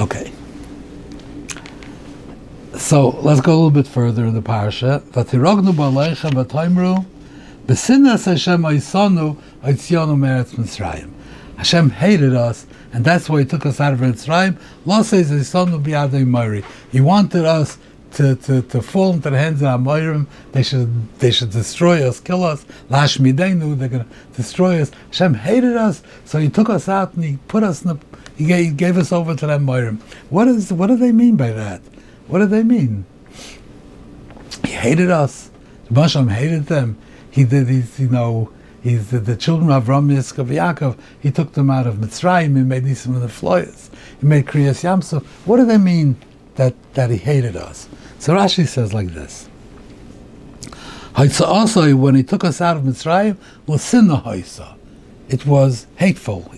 okay. 0.00 0.32
So 2.76 3.10
let's 3.22 3.40
go 3.40 3.52
a 3.52 3.54
little 3.54 3.70
bit 3.70 3.86
further 3.86 4.26
in 4.26 4.34
the 4.34 4.42
parasha. 4.42 5.00
Vatirognu 5.12 5.72
b'aleichem 5.72 6.32
v'toimru 6.32 7.06
b'sinas 7.66 8.24
Hashem 8.24 8.62
oisonu 8.62 9.36
oitzionu 9.62 10.16
meretz 10.18 10.54
Mitzrayim. 10.56 11.10
Hashem 11.56 11.90
hated 11.90 12.34
us, 12.34 12.66
and 12.92 13.04
that's 13.04 13.28
why 13.28 13.40
He 13.40 13.44
took 13.44 13.64
us 13.64 13.80
out 13.80 13.92
of 13.92 14.00
Mitzrayim. 14.00 14.58
Lo 14.84 15.02
says 15.02 15.30
oisonu 15.30 15.80
b'yadei 15.80 16.26
mari. 16.26 16.64
He 16.90 17.00
wanted 17.00 17.44
us 17.44 17.78
to, 18.14 18.34
to, 18.34 18.62
to 18.62 18.82
fall 18.82 19.12
into 19.12 19.30
the 19.30 19.38
hands 19.38 19.62
of 19.62 19.68
Amorim. 19.68 20.26
They 20.50 20.64
should 20.64 21.16
they 21.20 21.30
should 21.30 21.50
destroy 21.50 22.06
us, 22.06 22.18
kill 22.18 22.42
us. 22.42 22.66
Lash 22.88 23.18
midenu, 23.18 23.78
they're 23.78 23.88
going 23.88 24.04
to 24.04 24.10
destroy 24.36 24.82
us. 24.82 24.90
Hashem 25.12 25.34
hated 25.34 25.76
us, 25.76 26.02
so 26.24 26.40
He 26.40 26.48
took 26.48 26.68
us 26.68 26.88
out 26.88 27.14
and 27.14 27.24
He 27.24 27.38
put 27.46 27.62
us 27.62 27.82
in 27.82 27.88
the, 27.88 27.98
He 28.34 28.46
gave, 28.46 28.64
he 28.64 28.70
gave 28.72 28.96
us 28.96 29.12
over 29.12 29.36
to 29.36 29.46
the 29.46 29.58
Amorim. 29.58 30.00
What 30.28 30.48
is 30.48 30.72
what 30.72 30.88
do 30.88 30.96
they 30.96 31.12
mean 31.12 31.36
by 31.36 31.52
that? 31.52 31.80
What 32.26 32.38
do 32.40 32.46
they 32.46 32.62
mean? 32.62 33.04
He 34.64 34.72
hated 34.72 35.10
us. 35.10 35.50
Hashem 35.94 36.28
hated 36.28 36.66
them. 36.66 36.98
He 37.30 37.44
did. 37.44 37.68
He's 37.68 37.98
you 37.98 38.08
know. 38.08 38.50
He's 38.82 39.10
the, 39.10 39.18
the 39.18 39.34
children 39.34 39.70
of 39.70 39.84
Avram, 39.84 40.12
Yitzchak, 40.12 40.46
Yaakov. 40.46 40.98
He 41.18 41.30
took 41.30 41.54
them 41.54 41.70
out 41.70 41.86
of 41.86 41.94
Mitzrayim. 41.96 42.54
He 42.54 42.62
made 42.62 42.84
these 42.84 43.06
of 43.06 43.18
the 43.18 43.28
Floyas. 43.28 43.88
He 44.20 44.26
made 44.26 44.44
Kriyas 44.44 44.84
Yamsuf. 44.84 45.24
What 45.46 45.56
do 45.56 45.64
they 45.64 45.78
mean 45.78 46.16
that, 46.56 46.74
that 46.92 47.08
he 47.08 47.16
hated 47.16 47.56
us? 47.56 47.88
So 48.18 48.34
Rashi 48.34 48.68
says 48.68 48.92
like 48.92 49.14
this. 49.14 49.48
Also, 51.16 51.96
when 51.96 52.14
he 52.14 52.22
took 52.22 52.44
us 52.44 52.60
out 52.60 52.76
of 52.76 52.82
Mitzrayim, 52.82 53.38
was 53.66 53.82
sinna 53.82 54.20
haisa. 54.20 54.76
It 55.30 55.46
was 55.46 55.86
hateful. 55.96 56.52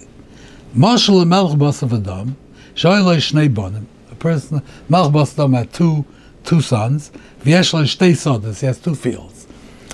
Marshal 0.74 1.24
Melch 1.24 1.54
Basav 1.54 1.96
Adam, 1.96 2.36
Shoyloi 2.74 3.18
Shnei 3.18 3.48
Bonim. 3.48 3.86
A 4.16 4.18
person, 4.18 4.62
Melch 4.90 5.12
Basav 5.12 5.54
had 5.54 5.72
two 5.72 6.04
two 6.44 6.60
sons. 6.60 7.10
V'yesh 7.42 7.72
Shtei. 7.72 8.60
He 8.60 8.66
has 8.66 8.78
two 8.78 8.94
fields. 8.94 9.46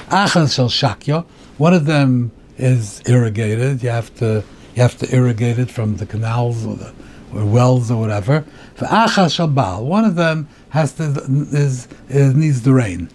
Achaz 0.08 0.54
Shel 0.54 0.68
Shakya. 0.68 1.24
One 1.58 1.74
of 1.74 1.86
them 1.86 2.30
is 2.56 3.02
irrigated. 3.06 3.82
You 3.82 3.90
have 3.90 4.14
to 4.16 4.44
you 4.74 4.82
have 4.82 4.96
to 4.98 5.14
irrigate 5.14 5.58
it 5.58 5.70
from 5.70 5.96
the 5.96 6.06
canals 6.06 6.64
or 6.64 6.76
the 6.76 6.92
or 7.34 7.44
wells 7.44 7.90
or 7.90 7.98
whatever. 8.00 8.44
For 8.74 8.86
achas 8.86 9.32
shabal, 9.36 9.84
one 9.84 10.04
of 10.04 10.14
them 10.14 10.48
has 10.70 10.92
to 10.94 11.04
is, 11.52 11.88
is 12.08 12.34
needs 12.34 12.62
the 12.62 12.72
rain. 12.72 13.08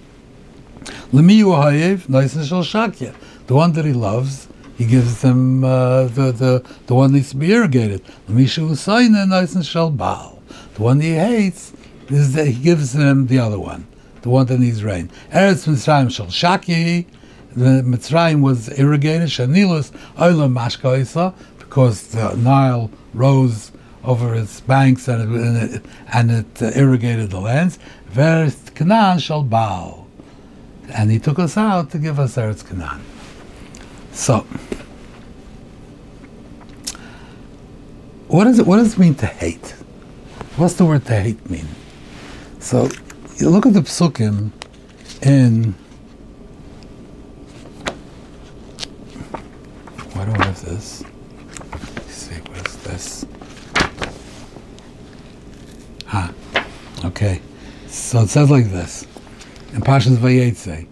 Lemiyu 1.13 1.55
hayev 1.55 2.01
shal 2.47 2.63
shakya. 2.63 3.15
The 3.47 3.55
one 3.55 3.73
that 3.73 3.85
he 3.85 3.93
loves, 3.93 4.47
he 4.77 4.85
gives 4.85 5.21
them 5.21 5.63
uh, 5.63 6.05
the, 6.05 6.31
the 6.31 6.65
the 6.87 6.95
one 6.95 7.13
needs 7.13 7.29
to 7.31 7.37
be 7.37 7.51
irrigated. 7.51 8.03
Lemishu 8.29 8.69
usayna 8.69 9.65
shal 9.65 9.91
bal. 9.91 10.37
The 10.77 10.84
one 10.84 11.00
he 11.00 11.15
hates 11.15 11.74
is 12.07 12.34
that 12.34 12.46
he 12.46 12.53
gives 12.53 12.93
them 12.93 13.25
the 13.25 13.39
other 13.39 13.57
one, 13.57 13.88
the 14.22 14.29
one 14.29 14.46
that 14.46 14.60
needs 14.60 14.84
rain. 14.84 15.10
Eretz 15.31 15.67
Mitzrayim 15.67 16.12
shal 16.12 16.27
shakya 16.27 17.07
the 17.55 17.81
Mitzrayim 17.81 18.41
was 18.41 18.69
irrigated, 18.77 19.29
Shanilus 19.29 19.89
Olam 20.17 20.53
Mashkaisa, 20.53 21.34
because 21.57 22.10
the 22.10 22.36
Nile 22.36 22.91
rose 23.15 23.72
over 24.03 24.36
its 24.36 24.62
banks 24.62 25.07
and 25.07 25.24
it, 25.24 25.41
and 25.41 25.74
it, 25.74 25.86
and 26.13 26.31
it 26.31 26.62
uh, 26.62 26.79
irrigated 26.79 27.31
the 27.31 27.39
lands. 27.39 27.79
Veres 28.10 28.69
Canaan 28.75 29.17
shall 29.17 29.41
bow. 29.41 30.05
And 30.89 31.10
he 31.10 31.17
took 31.17 31.39
us 31.39 31.57
out 31.57 31.89
to 31.89 31.98
give 31.98 32.19
us 32.19 32.36
Eretz 32.36 32.63
Canaan. 32.63 33.01
So, 34.12 34.46
what, 38.27 38.46
is 38.46 38.60
it, 38.60 38.67
what 38.67 38.77
does 38.77 38.93
it 38.93 39.00
mean 39.00 39.15
to 39.15 39.25
hate? 39.25 39.74
What's 40.57 40.73
the 40.73 40.85
word 40.85 41.05
to 41.05 41.15
hate 41.19 41.49
mean? 41.51 41.67
So, 42.59 42.89
you 43.37 43.47
look 43.49 43.67
at 43.67 43.73
the 43.73 43.81
psukim 43.81 44.51
in 45.21 45.75
Why 50.13 50.25
do 50.25 50.31
I 50.31 50.45
have 50.45 50.65
this? 50.65 51.03
Let's 51.71 52.11
see, 52.11 52.33
what 52.35 52.67
is 52.67 52.75
this? 52.77 53.25
Ah, 56.11 56.33
okay. 57.05 57.39
So 57.87 58.21
it 58.21 58.29
says 58.29 58.49
like 58.49 58.71
this 58.71 59.05
in 59.73 59.81
Pashas 59.81 60.17
Vayetze. 60.17 60.87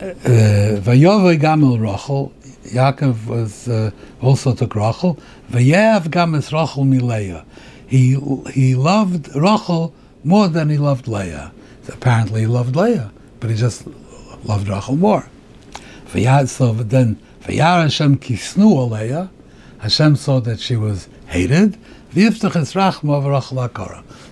Uh, 0.00 0.80
Vayovay 0.80 1.40
Gamel 1.40 1.80
Rachel, 1.80 2.32
Yaakov 2.66 3.26
was 3.26 3.66
uh, 3.66 3.90
also 4.22 4.54
took 4.54 4.76
Rachel. 4.76 5.18
Vayev 5.50 6.12
Games 6.12 6.52
Rachel 6.52 6.84
Mileah. 6.84 7.44
He 7.86 8.18
he 8.52 8.74
loved 8.74 9.34
Rachel 9.34 9.94
more 10.22 10.48
than 10.48 10.70
he 10.70 10.78
loved 10.78 11.06
Leah. 11.06 11.52
Apparently 11.88 12.42
he 12.42 12.46
loved 12.46 12.76
Leah, 12.76 13.12
but 13.40 13.50
he 13.50 13.56
just 13.56 13.86
loved 14.44 14.68
Rachel 14.68 14.96
more. 14.96 15.28
So 16.46 16.72
then 16.72 17.18
Hashem 17.42 18.18
kisnu 18.18 18.88
aleya. 18.88 19.28
Hashem 19.78 20.16
saw 20.16 20.40
that 20.40 20.60
she 20.60 20.76
was 20.76 21.08
hated. 21.26 21.76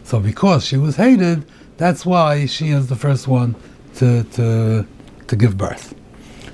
So 0.05 0.21
because 0.21 0.65
she 0.65 0.77
was 0.77 0.97
hated, 0.97 1.45
that's 1.77 2.07
why 2.07 2.47
she 2.47 2.69
is 2.69 2.87
the 2.87 2.97
first 2.97 3.27
one 3.27 3.57
to, 3.97 4.23
to, 4.23 4.87
to 5.27 5.37
give 5.37 5.59
birth. 5.59 5.95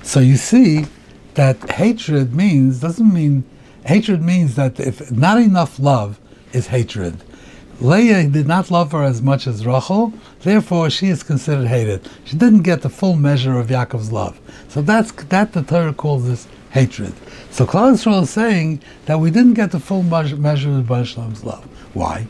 So 0.01 0.19
you 0.19 0.37
see 0.37 0.87
that 1.35 1.69
hatred 1.69 2.33
means, 2.33 2.79
doesn't 2.79 3.13
mean, 3.13 3.43
hatred 3.85 4.23
means 4.23 4.55
that 4.55 4.79
if 4.79 5.11
not 5.11 5.39
enough 5.39 5.77
love 5.79 6.19
is 6.53 6.67
hatred. 6.67 7.23
Leah 7.81 8.27
did 8.27 8.45
not 8.45 8.69
love 8.69 8.91
her 8.91 9.03
as 9.03 9.21
much 9.21 9.47
as 9.47 9.65
Rachel, 9.65 10.11
therefore 10.41 10.89
she 10.89 11.07
is 11.07 11.23
considered 11.23 11.67
hated. 11.67 12.09
She 12.25 12.35
didn't 12.35 12.63
get 12.63 12.81
the 12.81 12.89
full 12.89 13.15
measure 13.15 13.57
of 13.57 13.67
Yaakov's 13.67 14.11
love. 14.11 14.39
So 14.67 14.81
that's 14.81 15.11
that 15.11 15.53
the 15.53 15.63
Torah 15.63 15.93
calls 15.93 16.27
this 16.27 16.47
hatred. 16.71 17.13
So 17.51 17.65
Klal 17.65 17.93
Yisrael 17.93 18.23
is 18.23 18.29
saying 18.29 18.81
that 19.05 19.19
we 19.19 19.31
didn't 19.31 19.53
get 19.53 19.71
the 19.71 19.79
full 19.79 20.03
measure 20.03 20.35
of 20.35 21.07
Shalom's 21.07 21.43
love. 21.43 21.63
Why? 21.93 22.27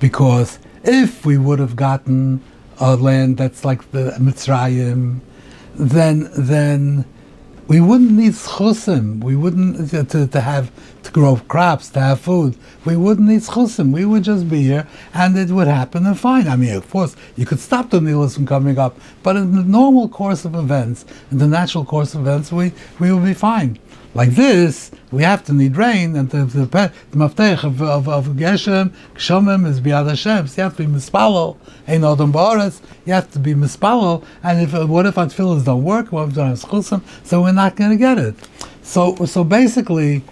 Because 0.00 0.58
if 0.82 1.26
we 1.26 1.36
would 1.36 1.58
have 1.58 1.76
gotten 1.76 2.42
a 2.78 2.96
land 2.96 3.36
that's 3.36 3.64
like 3.64 3.90
the 3.90 4.12
Mitzrayim, 4.18 5.20
then 5.74 6.30
then 6.36 7.04
we 7.68 7.80
wouldn't 7.80 8.12
need 8.12 8.32
schusim. 8.32 9.22
We 9.22 9.34
wouldn't 9.34 9.90
to, 9.90 10.26
to 10.26 10.40
have 10.40 10.70
to 11.02 11.10
grow 11.10 11.36
crops, 11.36 11.88
to 11.90 12.00
have 12.00 12.20
food. 12.20 12.56
We 12.84 12.96
wouldn't 12.96 13.28
need 13.28 13.40
schusim. 13.40 13.92
We 13.92 14.04
would 14.04 14.22
just 14.22 14.48
be 14.48 14.62
here, 14.62 14.86
and 15.12 15.36
it 15.36 15.50
would 15.50 15.66
happen 15.66 16.06
and 16.06 16.18
fine. 16.18 16.46
I 16.46 16.56
mean, 16.56 16.74
of 16.74 16.88
course, 16.90 17.16
you 17.36 17.44
could 17.44 17.60
stop 17.60 17.90
the 17.90 18.00
Nilas 18.00 18.34
from 18.34 18.46
coming 18.46 18.78
up, 18.78 18.98
but 19.22 19.36
in 19.36 19.54
the 19.54 19.64
normal 19.64 20.08
course 20.08 20.44
of 20.44 20.54
events, 20.54 21.04
in 21.30 21.38
the 21.38 21.48
natural 21.48 21.84
course 21.84 22.14
of 22.14 22.20
events, 22.20 22.52
we 22.52 22.72
we 23.00 23.12
would 23.12 23.24
be 23.24 23.34
fine. 23.34 23.78
Like 24.14 24.30
this, 24.30 24.90
we 25.10 25.22
have 25.22 25.44
to 25.44 25.52
need 25.52 25.76
rain, 25.76 26.16
and 26.16 26.30
the, 26.30 26.44
the, 26.44 26.64
the 26.64 27.16
maftech 27.16 27.64
of, 27.64 27.82
of, 27.82 28.08
of 28.08 28.26
Geshem, 28.28 28.92
Gshomim 29.14 29.66
is 29.66 29.80
Biad 29.80 30.08
Hashem. 30.08 30.46
So 30.46 30.56
you 30.56 30.64
have 30.64 30.76
to 30.76 30.86
be 30.86 30.92
mispalo, 30.92 31.56
Ein 31.86 32.00
Odom 32.00 32.32
Boris. 32.32 32.80
You 33.04 33.12
have 33.12 33.30
to 33.32 33.38
be 33.38 33.54
mispalo, 33.54 34.24
and 34.42 34.62
if 34.62 34.74
uh, 34.74 34.86
what 34.86 35.04
if 35.06 35.18
our 35.18 35.26
tefillahs 35.26 35.64
don't 35.64 35.84
work? 35.84 36.12
What 36.12 36.28
if 36.28 36.34
don't 36.34 36.48
have 36.48 36.60
schusim? 36.60 37.02
So 37.26 37.42
we're 37.42 37.52
not 37.52 37.76
going 37.76 37.90
to 37.90 37.96
get 37.96 38.16
it. 38.16 38.34
So, 38.82 39.16
so 39.26 39.44
basically, 39.44 40.22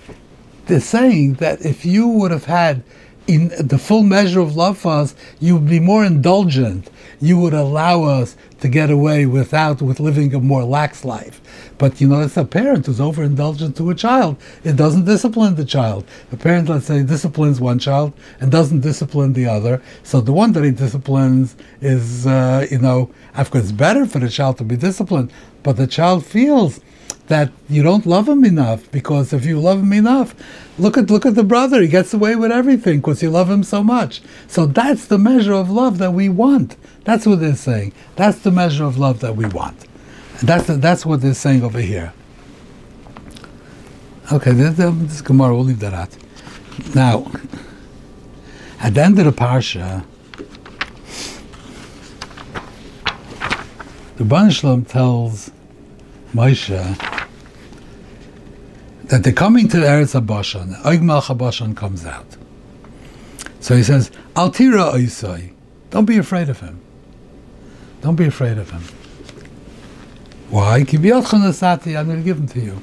they're 0.67 0.81
saying 0.81 1.35
that 1.35 1.65
if 1.65 1.85
you 1.85 2.09
would 2.09 2.31
have 2.31 2.47
had 2.47 2.83
in 3.27 3.49
the 3.59 3.79
full 3.79 4.03
measure 4.03 4.41
of 4.41 4.57
love 4.57 4.79
for 4.79 4.93
us, 4.93 5.15
you 5.41 5.55
would 5.55 5.69
be 5.69 5.81
more 5.81 6.05
indulgent. 6.05 6.91
You 7.21 7.39
would 7.39 7.55
allow 7.55 8.03
us 8.03 8.37
to 8.61 8.69
get 8.69 8.91
away 8.91 9.25
without 9.25 9.81
with 9.81 9.99
living 9.99 10.35
a 10.35 10.41
more 10.41 10.65
lax 10.65 11.05
life. 11.05 11.41
But 11.79 12.01
you 12.01 12.09
know, 12.09 12.21
it's 12.21 12.37
a 12.37 12.45
parent 12.45 12.87
who's 12.87 12.99
overindulgent 13.01 13.77
to 13.77 13.91
a 13.91 13.95
child. 13.95 14.37
It 14.63 14.77
doesn't 14.77 15.07
discipline 15.07 15.55
the 15.55 15.65
child. 15.65 16.05
A 16.33 16.37
parent, 16.37 16.69
let's 16.69 16.87
say, 16.87 17.03
disciplines 17.03 17.61
one 17.61 17.79
child 17.79 18.13
and 18.41 18.53
doesn't 18.53 18.81
discipline 18.81 19.33
the 19.33 19.47
other. 19.47 19.83
So 20.03 20.21
the 20.21 20.33
one 20.33 20.53
that 20.53 20.65
he 20.65 20.71
disciplines 20.71 21.57
is, 21.81 22.27
uh, 22.27 22.67
you 22.71 22.79
know, 22.79 23.11
of 23.37 23.51
course, 23.51 23.73
better 23.73 24.05
for 24.07 24.19
the 24.19 24.29
child 24.29 24.59
to 24.59 24.65
be 24.65 24.77
disciplined, 24.77 25.33
but 25.63 25.77
the 25.77 25.87
child 25.87 26.27
feels 26.27 26.81
that 27.29 27.51
you 27.69 27.83
don't 27.83 28.05
love 28.05 28.29
him 28.29 28.45
enough 28.45 28.91
because 28.91 29.33
if 29.33 29.47
you 29.47 29.59
love 29.59 29.81
him 29.81 29.93
enough, 29.93 30.35
look 30.79 30.99
at 30.99 31.11
look 31.11 31.25
at 31.25 31.35
the 31.35 31.45
brother. 31.45 31.81
He 31.81 31.89
gets 31.89 32.13
away 32.13 32.37
with 32.37 32.53
everything 32.53 32.99
because 32.99 33.23
you 33.23 33.31
love 33.31 33.51
him 33.51 33.63
so 33.63 33.83
much. 33.83 34.21
So 34.47 34.67
that's 34.67 35.07
the 35.07 35.19
measure 35.19 35.55
of 35.55 35.71
love 35.71 35.99
that 35.99 36.13
we 36.13 36.29
want. 36.29 36.77
That's 37.05 37.27
what 37.27 37.41
they're 37.41 37.57
saying. 37.57 37.93
That's 38.17 38.39
the 38.41 38.51
measure 38.51 38.85
of 38.85 38.99
love 38.99 39.21
that 39.21 39.37
we 39.37 39.47
want. 39.47 39.87
And 40.41 40.49
that's 40.49 40.67
the, 40.67 40.75
that's 40.75 41.07
what 41.07 41.21
they're 41.23 41.35
saying 41.35 41.63
over 41.63 41.81
here. 41.81 42.13
Okay, 44.33 44.53
this, 44.53 44.77
this 44.77 45.21
Gemara, 45.23 45.55
we'll 45.55 45.65
leave 45.65 45.81
that 45.81 45.95
out. 45.95 46.17
Now, 46.95 47.31
at 48.81 48.95
the 48.95 49.03
end 49.03 49.19
of 49.19 49.27
the 49.27 49.33
parsha, 49.33 50.05
the 54.17 54.25
Banishlam 54.25 54.87
tells 54.89 55.51
Moshe 56.33 57.14
that 59.09 59.23
they're 59.23 59.33
coming 59.33 59.69
to 59.69 59.79
the 59.79 59.87
Eretz 59.87 60.19
Abashan. 60.19 60.81
Oig 60.83 61.01
Malch 61.01 61.77
comes 61.77 62.07
out. 62.07 62.37
So 63.61 63.77
he 63.77 63.83
says, 63.83 64.11
Altira 64.35 64.93
Oisai. 64.95 65.53
Don't 65.91 66.05
be 66.05 66.19
afraid 66.19 66.49
of 66.49 66.61
him. 66.61 66.81
Don't 68.01 68.17
be 68.17 68.27
afraid 68.27 68.59
of 68.59 68.71
him. 68.71 68.83
Why? 70.51 70.79
I'm 70.79 70.87
going 70.87 71.03
to 71.03 72.23
give 72.23 72.39
him 72.39 72.49
to 72.49 72.61
you. 72.61 72.83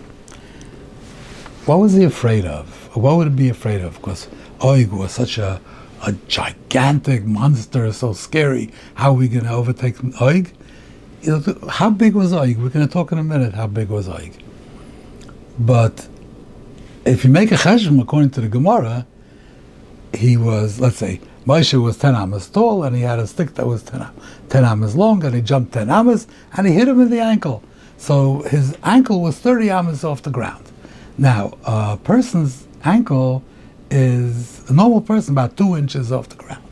What 1.65 1.79
was 1.79 1.93
he 1.93 2.03
afraid 2.03 2.45
of? 2.45 2.95
What 2.95 3.17
would 3.17 3.27
he 3.27 3.33
be 3.35 3.49
afraid 3.49 3.81
of? 3.81 3.95
Because 3.95 4.27
Oig 4.59 4.89
was 4.89 5.11
such 5.11 5.37
a, 5.37 5.61
a 6.05 6.13
gigantic 6.27 7.25
monster, 7.25 7.91
so 7.93 8.13
scary. 8.13 8.71
How 8.95 9.11
are 9.11 9.15
we 9.15 9.27
going 9.27 9.45
to 9.45 9.51
overtake 9.51 9.97
Oig? 10.21 10.53
How 11.69 11.89
big 11.89 12.15
was 12.15 12.31
Oig? 12.33 12.57
We're 12.57 12.69
going 12.69 12.87
to 12.87 12.91
talk 12.91 13.11
in 13.11 13.19
a 13.19 13.23
minute 13.23 13.53
how 13.53 13.67
big 13.67 13.89
was 13.89 14.07
Oig. 14.07 14.33
But 15.61 16.07
if 17.05 17.23
you 17.23 17.29
make 17.29 17.51
a 17.51 17.55
cheshbon 17.55 18.01
according 18.01 18.31
to 18.31 18.41
the 18.41 18.47
Gemara, 18.47 19.05
he 20.11 20.35
was, 20.35 20.79
let's 20.79 20.97
say, 20.97 21.21
Moshe 21.45 21.79
was 21.79 21.97
10 21.97 22.15
amas 22.15 22.49
tall 22.49 22.83
and 22.83 22.95
he 22.95 23.03
had 23.03 23.19
a 23.19 23.27
stick 23.27 23.53
that 23.55 23.67
was 23.67 23.83
10, 23.83 24.07
10 24.49 24.65
amas 24.65 24.95
long 24.95 25.23
and 25.23 25.35
he 25.35 25.41
jumped 25.41 25.73
10 25.73 25.87
amas 25.91 26.25
and 26.57 26.65
he 26.65 26.73
hit 26.73 26.87
him 26.87 26.99
in 26.99 27.11
the 27.11 27.19
ankle. 27.19 27.61
So 27.97 28.41
his 28.41 28.75
ankle 28.83 29.21
was 29.21 29.37
30 29.37 29.69
amas 29.69 30.03
off 30.03 30.23
the 30.23 30.31
ground. 30.31 30.65
Now, 31.19 31.53
a 31.63 31.97
person's 31.97 32.65
ankle 32.83 33.43
is 33.91 34.67
a 34.67 34.73
normal 34.73 35.01
person 35.01 35.35
about 35.35 35.57
two 35.57 35.77
inches 35.77 36.11
off 36.11 36.29
the 36.29 36.37
ground. 36.37 36.63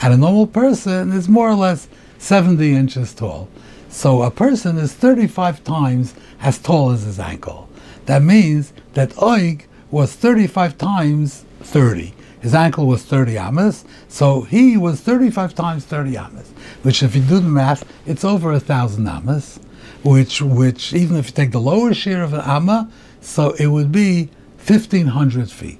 And 0.00 0.14
a 0.14 0.16
normal 0.16 0.46
person 0.46 1.12
is 1.12 1.28
more 1.28 1.50
or 1.50 1.56
less 1.56 1.88
70 2.16 2.74
inches 2.74 3.12
tall. 3.12 3.48
So 3.90 4.22
a 4.22 4.30
person 4.30 4.78
is 4.78 4.94
35 4.94 5.62
times 5.62 6.14
as 6.40 6.58
tall 6.58 6.90
as 6.90 7.02
his 7.02 7.18
ankle. 7.18 7.69
That 8.10 8.24
means 8.24 8.72
that 8.94 9.10
Oig 9.22 9.66
was 9.92 10.12
35 10.12 10.76
times 10.76 11.44
30. 11.60 12.12
His 12.40 12.56
ankle 12.56 12.88
was 12.88 13.04
30 13.04 13.38
amas, 13.38 13.84
so 14.08 14.40
he 14.40 14.76
was 14.76 15.00
35 15.00 15.54
times 15.54 15.84
30 15.84 16.16
amas, 16.16 16.50
which 16.82 17.04
if 17.04 17.14
you 17.14 17.22
do 17.22 17.38
the 17.38 17.42
math, 17.42 17.84
it's 18.06 18.24
over 18.24 18.50
a 18.50 18.58
thousand 18.58 19.06
amas, 19.06 19.60
which, 20.02 20.42
which 20.42 20.92
even 20.92 21.16
if 21.18 21.26
you 21.26 21.32
take 21.32 21.52
the 21.52 21.60
lower 21.60 21.94
share 21.94 22.24
of 22.24 22.32
an 22.32 22.40
amma, 22.40 22.90
so 23.20 23.52
it 23.60 23.68
would 23.68 23.92
be 23.92 24.28
1500 24.56 25.48
feet. 25.48 25.78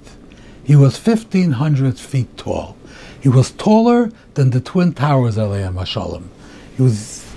He 0.63 0.77
was 0.77 1.05
1500 1.05 1.99
feet 1.99 2.37
tall. 2.37 2.77
He 3.19 3.27
was 3.27 3.51
taller 3.51 4.09
than 4.35 4.51
the 4.51 4.61
Twin 4.61 4.93
Towers, 4.93 5.35
Aleyhim 5.35 5.73
Hashalom. 5.73 6.29
He 6.77 6.81
was 6.81 7.29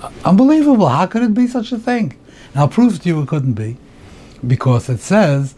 uh, 0.00 0.10
unbelievable. 0.24 0.88
How 0.88 1.04
could 1.04 1.22
it 1.22 1.34
be 1.34 1.46
such 1.46 1.70
a 1.70 1.78
thing? 1.78 2.16
And 2.54 2.60
I'll 2.60 2.68
prove 2.68 3.02
to 3.02 3.08
you 3.10 3.20
it 3.20 3.28
couldn't 3.28 3.52
be. 3.52 3.76
Because 4.46 4.88
it 4.88 5.00
says, 5.00 5.54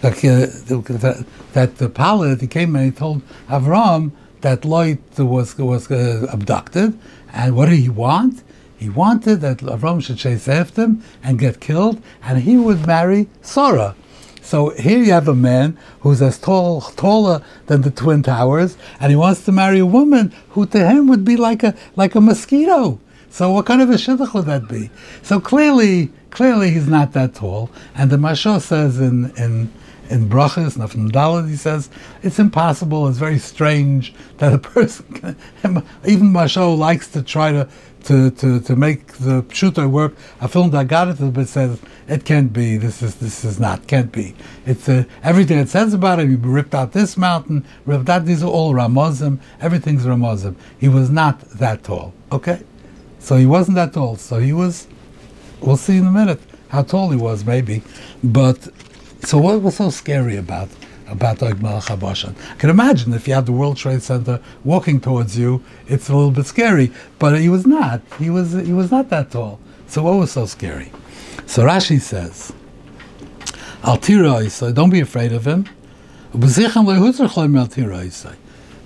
that, 0.00 1.26
that 1.52 1.76
the 1.78 1.88
pilot 1.88 2.40
he 2.40 2.46
came 2.46 2.76
and 2.76 2.84
he 2.84 2.90
told 2.90 3.22
Avram 3.48 4.12
that 4.40 4.64
Lot 4.64 4.98
was 5.18 5.58
was 5.58 5.90
uh, 5.90 6.26
abducted, 6.30 6.98
and 7.32 7.56
what 7.56 7.68
did 7.68 7.78
he 7.78 7.88
want? 7.88 8.42
He 8.78 8.88
wanted 8.88 9.40
that 9.40 9.58
Avram 9.58 10.00
should 10.02 10.18
chase 10.18 10.46
after 10.46 10.82
him 10.82 11.02
and 11.22 11.38
get 11.38 11.60
killed, 11.60 12.00
and 12.22 12.42
he 12.42 12.56
would 12.56 12.86
marry 12.86 13.28
Sarah. 13.42 13.96
So 14.40 14.70
here 14.70 14.98
you 14.98 15.12
have 15.12 15.28
a 15.28 15.34
man 15.34 15.76
who's 16.00 16.22
as 16.22 16.38
tall, 16.38 16.80
taller 16.80 17.42
than 17.66 17.82
the 17.82 17.90
twin 17.90 18.22
towers, 18.22 18.78
and 19.00 19.10
he 19.10 19.16
wants 19.16 19.44
to 19.44 19.52
marry 19.52 19.80
a 19.80 19.86
woman 19.86 20.32
who 20.50 20.64
to 20.66 20.88
him 20.88 21.08
would 21.08 21.24
be 21.24 21.36
like 21.36 21.62
a 21.64 21.74
like 21.96 22.14
a 22.14 22.20
mosquito. 22.20 23.00
So 23.30 23.52
what 23.52 23.66
kind 23.66 23.82
of 23.82 23.90
a 23.90 23.94
shidduch 23.94 24.32
would 24.32 24.46
that 24.46 24.68
be? 24.68 24.90
So 25.22 25.40
clearly, 25.40 26.10
clearly 26.30 26.70
he's 26.70 26.88
not 26.88 27.12
that 27.12 27.34
tall. 27.34 27.70
And 27.94 28.10
the 28.10 28.16
Mashal 28.16 28.60
says 28.60 28.98
in 29.00 29.32
in 29.36 29.72
in 30.10 30.28
Brachas, 30.28 30.76
Nafim 30.76 31.48
he 31.48 31.56
says, 31.56 31.90
it's 32.22 32.38
impossible, 32.38 33.08
it's 33.08 33.18
very 33.18 33.38
strange 33.38 34.14
that 34.38 34.52
a 34.52 34.58
person 34.74 35.36
can, 35.62 35.84
even 36.06 36.32
Masho 36.32 36.76
likes 36.76 37.08
to 37.08 37.22
try 37.22 37.52
to, 37.52 37.68
to, 38.04 38.30
to, 38.30 38.60
to 38.60 38.76
make 38.76 39.12
the 39.14 39.44
shooter 39.52 39.88
work. 39.88 40.16
A 40.40 40.48
film 40.48 40.70
that 40.70 40.88
got 40.88 41.08
it, 41.08 41.32
but 41.32 41.48
says, 41.48 41.80
it 42.06 42.24
can't 42.24 42.52
be, 42.52 42.76
this 42.76 43.02
is, 43.02 43.16
this 43.16 43.44
is 43.44 43.60
not, 43.60 43.86
can't 43.86 44.10
be. 44.10 44.34
It's 44.66 44.88
uh, 44.88 45.04
everything 45.22 45.58
it 45.58 45.68
says 45.68 45.92
about 45.94 46.20
him, 46.20 46.30
he 46.30 46.36
ripped 46.36 46.74
out 46.74 46.92
this 46.92 47.16
mountain, 47.16 47.64
ripped 47.84 48.08
out, 48.08 48.24
these 48.24 48.42
are 48.42 48.50
all 48.50 48.72
Ramazim, 48.72 49.40
everything's 49.60 50.06
Ramazim. 50.06 50.56
He 50.78 50.88
was 50.88 51.10
not 51.10 51.40
that 51.40 51.84
tall, 51.84 52.14
okay? 52.32 52.62
So 53.18 53.36
he 53.36 53.46
wasn't 53.46 53.74
that 53.74 53.92
tall, 53.92 54.16
so 54.16 54.38
he 54.38 54.52
was, 54.52 54.88
we'll 55.60 55.76
see 55.76 55.96
in 55.96 56.06
a 56.06 56.10
minute 56.10 56.40
how 56.68 56.82
tall 56.82 57.10
he 57.10 57.16
was, 57.16 57.44
maybe, 57.44 57.82
but 58.22 58.68
so 59.24 59.38
what 59.38 59.62
was 59.62 59.76
so 59.76 59.90
scary 59.90 60.36
about 60.36 60.68
about 61.08 61.38
Oig 61.38 61.62
Melech? 61.62 61.90
I 61.90 62.54
can 62.58 62.70
imagine 62.70 63.14
if 63.14 63.26
you 63.26 63.34
have 63.34 63.46
the 63.46 63.52
World 63.52 63.78
Trade 63.78 64.02
Center 64.02 64.40
walking 64.64 65.00
towards 65.00 65.38
you, 65.38 65.62
it's 65.86 66.08
a 66.08 66.14
little 66.14 66.30
bit 66.30 66.46
scary. 66.46 66.92
But 67.18 67.40
he 67.40 67.48
was 67.48 67.66
not. 67.66 68.02
He 68.18 68.28
was 68.30 68.52
he 68.52 68.72
was 68.72 68.90
not 68.90 69.08
that 69.08 69.30
tall. 69.30 69.58
So 69.86 70.02
what 70.02 70.14
was 70.14 70.32
so 70.32 70.44
scary? 70.46 70.92
So 71.46 71.64
Rashi 71.64 72.00
says, 72.00 72.52
Al 73.82 74.00
so 74.50 74.72
don't 74.72 74.90
be 74.90 75.00
afraid 75.00 75.32
of 75.32 75.46
him. 75.46 75.66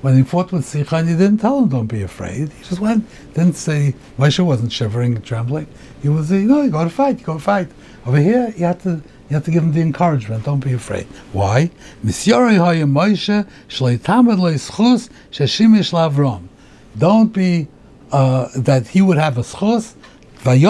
When 0.02 0.16
he 0.16 0.24
fought 0.24 0.50
with 0.50 0.64
Sichan, 0.64 1.08
he 1.08 1.14
didn't 1.14 1.38
tell 1.38 1.60
him, 1.60 1.68
don't 1.68 1.86
be 1.86 2.02
afraid. 2.02 2.50
He 2.50 2.64
just 2.64 2.80
went, 2.80 3.06
didn't 3.34 3.54
say, 3.54 3.94
Moshe 4.18 4.44
wasn't 4.44 4.72
shivering 4.72 5.20
trembling. 5.22 5.68
He 6.02 6.08
was, 6.08 6.30
you 6.30 6.40
know, 6.40 6.62
you 6.62 6.70
go 6.70 6.82
to 6.82 6.90
fight, 6.90 7.20
you 7.20 7.24
go 7.24 7.34
to 7.34 7.40
fight. 7.40 7.68
Over 8.04 8.18
here, 8.18 8.52
you 8.56 8.64
have 8.64 8.82
to 8.82 9.00
you 9.30 9.36
have 9.36 9.44
to 9.44 9.50
give 9.50 9.62
him 9.62 9.72
the 9.72 9.80
encouragement. 9.80 10.44
Don't 10.44 10.60
be 10.60 10.74
afraid. 10.74 11.06
Why? 11.32 11.70
Don't 16.98 17.32
be 17.32 17.68
uh, 18.10 18.48
that 18.56 18.88
he 18.88 19.00
would 19.00 19.16
have 19.16 19.38
a 19.38 19.42
schus. 19.42 19.94
Because 20.44 20.60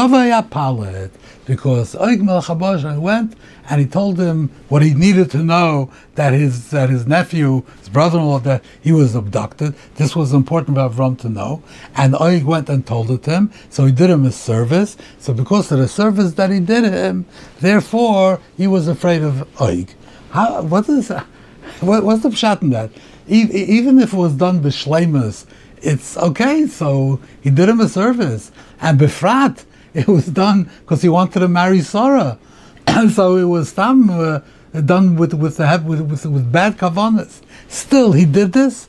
Oig 1.94 2.20
Melech 2.20 3.00
went 3.00 3.34
and 3.70 3.80
he 3.80 3.86
told 3.86 4.20
him 4.20 4.50
what 4.68 4.82
he 4.82 4.92
needed 4.92 5.30
to 5.30 5.38
know 5.38 5.90
that 6.14 6.34
his 6.34 6.70
that 6.70 6.90
his 6.90 7.06
nephew, 7.06 7.62
his 7.78 7.88
brother-in-law, 7.88 8.40
that 8.40 8.62
he 8.82 8.92
was 8.92 9.14
abducted. 9.14 9.74
This 9.94 10.14
was 10.14 10.34
important 10.34 10.76
for 10.76 10.90
Avram 10.90 11.18
to 11.20 11.30
know. 11.30 11.62
And 11.96 12.12
Oig 12.14 12.44
went 12.44 12.68
and 12.68 12.86
told 12.86 13.10
it 13.10 13.22
to 13.22 13.30
him. 13.30 13.50
So 13.70 13.86
he 13.86 13.92
did 13.92 14.10
him 14.10 14.26
a 14.26 14.32
service. 14.32 14.98
So 15.18 15.32
because 15.32 15.72
of 15.72 15.78
the 15.78 15.88
service 15.88 16.34
that 16.34 16.50
he 16.50 16.60
did 16.60 16.84
him, 16.84 17.24
therefore 17.60 18.40
he 18.58 18.66
was 18.66 18.88
afraid 18.88 19.22
of 19.22 19.48
Oig. 19.56 19.94
How, 20.32 20.60
what 20.62 20.86
is 20.90 21.08
what, 21.80 22.04
what's 22.04 22.22
the 22.22 22.28
pshat 22.28 22.60
in 22.60 22.70
that? 22.70 22.90
Even 23.26 24.00
if 24.00 24.12
it 24.12 24.16
was 24.16 24.34
done 24.34 24.60
b'shleimus, 24.60 25.46
it's 25.82 26.16
okay. 26.16 26.66
So 26.66 27.20
he 27.40 27.50
did 27.50 27.68
him 27.68 27.80
a 27.80 27.88
service, 27.88 28.50
and 28.80 28.98
befrat 28.98 29.64
it 29.94 30.08
was 30.08 30.26
done 30.26 30.70
because 30.80 31.02
he 31.02 31.08
wanted 31.08 31.40
to 31.40 31.48
marry 31.48 31.80
Sarah. 31.80 32.38
so 33.12 33.36
it 33.36 33.44
was 33.44 33.76
uh, 33.78 34.40
done 34.84 35.16
with 35.16 35.34
with, 35.34 35.58
the, 35.58 35.84
with, 35.86 36.00
with, 36.00 36.26
with 36.26 36.52
bad 36.52 36.78
kavanas. 36.78 37.42
Still, 37.68 38.12
he 38.12 38.24
did 38.24 38.52
this, 38.52 38.88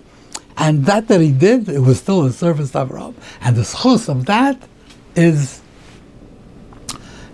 and 0.58 0.86
that 0.86 1.08
that 1.08 1.22
he 1.22 1.32
did, 1.32 1.70
it 1.70 1.80
was 1.80 2.00
still 2.00 2.26
a 2.26 2.32
service 2.32 2.72
to 2.72 2.86
Avraham. 2.86 3.16
And 3.42 3.56
the 3.56 3.62
schus 3.62 4.10
of 4.10 4.26
that 4.26 4.62
is 5.16 5.62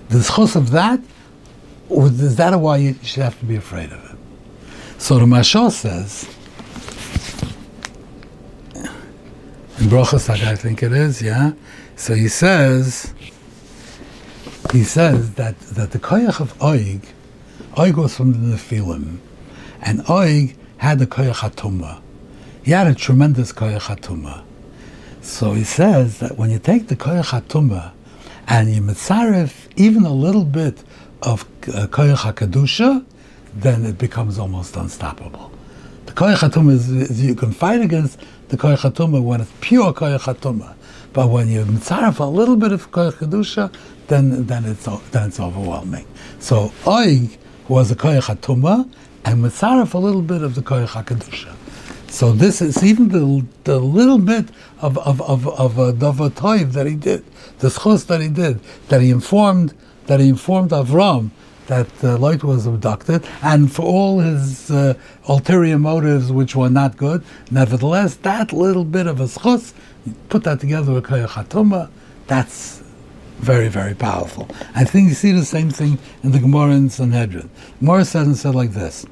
the 0.09 0.19
schus 0.19 0.55
of 0.55 0.71
that. 0.71 0.99
Is 1.89 2.35
that 2.35 2.59
why 2.59 2.77
you 2.77 2.95
should 3.01 3.23
have 3.23 3.39
to 3.39 3.45
be 3.45 3.55
afraid 3.55 3.91
of 3.91 4.03
it? 4.11 4.17
So 4.99 5.17
the 5.17 5.25
Mashal 5.25 5.71
says 5.71 6.29
in 9.91 10.47
I 10.47 10.55
think 10.55 10.83
it 10.83 10.91
is, 10.91 11.21
yeah. 11.21 11.53
So 11.95 12.13
he 12.13 12.27
says 12.27 13.13
he 14.71 14.83
says 14.83 15.33
that, 15.33 15.59
that 15.59 15.91
the 15.91 15.99
koyach 15.99 16.39
of 16.39 16.55
Oig, 16.59 17.01
Oig 17.75 17.95
was 17.95 18.15
from 18.15 18.33
the 18.33 18.55
Nephilim, 18.55 19.17
and 19.81 20.01
Oig 20.01 20.55
had 20.77 20.99
the 20.99 21.07
koyach. 21.07 22.01
He 22.61 22.71
had 22.71 22.85
a 22.85 22.93
tremendous 22.93 23.51
koyach. 23.51 24.43
So 25.21 25.53
he 25.53 25.63
says 25.63 26.19
that 26.19 26.37
when 26.37 26.51
you 26.51 26.59
take 26.59 26.87
the 26.87 26.95
koyach 26.95 27.91
and 28.47 28.71
you 28.71 28.81
mitzaref 28.81 29.69
even 29.75 30.05
a 30.05 30.13
little 30.13 30.45
bit 30.45 30.83
of 31.23 31.43
uh, 31.73 31.87
koyach 31.87 32.31
hakadusha, 32.31 33.03
then 33.55 33.85
it 33.85 33.97
becomes 33.97 34.37
almost 34.37 34.75
unstoppable. 34.75 35.51
The 36.05 36.11
koyach 36.11 36.69
is, 36.71 36.89
is, 36.91 37.23
you 37.23 37.33
can 37.33 37.53
fight 37.53 37.81
against 37.81 38.19
the 38.49 38.57
koyach 38.57 38.91
hatuma 38.91 39.23
when 39.23 39.41
it's 39.41 39.51
pure 39.61 39.93
koyach 39.93 40.21
hatuma. 40.21 40.75
But 41.13 41.29
when 41.29 41.47
you 41.49 41.63
mitzaref 41.65 42.19
a 42.19 42.23
little 42.25 42.55
bit 42.55 42.71
of 42.71 42.91
koyach 42.91 43.13
kedusha, 43.13 43.73
then 44.07 44.45
then 44.45 44.65
it's 44.65 44.85
then 45.11 45.29
it's 45.29 45.39
overwhelming. 45.39 46.05
So 46.39 46.69
Oig 46.83 47.37
was 47.67 47.91
a 47.91 47.95
koyach 47.95 48.35
hatuma, 48.35 48.91
and 49.23 49.43
mitzaref 49.43 49.93
a 49.93 49.97
little 49.97 50.21
bit 50.21 50.41
of 50.41 50.55
the 50.55 50.61
koyach 50.61 50.89
hakadusha. 50.89 51.55
So 52.09 52.31
this 52.31 52.61
is 52.61 52.83
even 52.83 53.09
the 53.09 53.45
the 53.65 53.79
little 53.79 54.17
bit 54.17 54.49
of 54.81 54.97
of 54.97 55.21
of 55.21 55.47
of 55.47 55.79
uh, 55.79 55.83
a 55.83 55.93
davar 55.93 56.31
toiv 56.31 56.73
that 56.73 56.87
he 56.87 56.95
did, 56.95 57.23
the 57.59 57.67
schos 57.67 58.07
that 58.07 58.19
he 58.19 58.29
did, 58.29 58.59
that 58.87 59.01
he 59.01 59.11
informed 59.11 59.73
that 60.07 60.19
he 60.19 60.29
informed 60.29 60.71
Avram 60.71 61.29
that 61.69 61.87
uh, 62.03 62.17
Lot 62.17 62.43
was 62.43 62.67
abducted, 62.67 63.25
and 63.41 63.71
for 63.71 63.83
all 63.83 64.19
his 64.19 64.69
uh, 64.69 64.95
ulterior 65.27 65.79
motives, 65.79 66.31
which 66.31 66.55
were 66.55 66.69
not 66.69 66.97
good, 66.97 67.23
nevertheless, 67.51 68.15
that 68.17 68.51
little 68.51 68.83
bit 68.83 69.07
of 69.07 69.19
a 69.21 69.25
schos, 69.25 69.73
put 70.29 70.43
that 70.43 70.59
together 70.59 70.91
with 70.91 71.05
koyachatuma, 71.05 71.89
that's 72.27 72.83
very, 73.37 73.69
very 73.69 73.93
powerful. 73.93 74.49
I 74.75 74.83
think 74.83 75.09
you 75.09 75.15
see 75.15 75.31
the 75.31 75.45
same 75.45 75.69
thing 75.69 75.97
in 76.23 76.31
the 76.31 76.39
Gemara 76.39 76.71
in 76.71 76.89
Sanhedrin. 76.89 77.49
Gemara 77.79 78.03
says 78.03 78.27
and 78.27 78.37
said 78.37 78.55
like 78.55 78.71
this: 78.71 79.05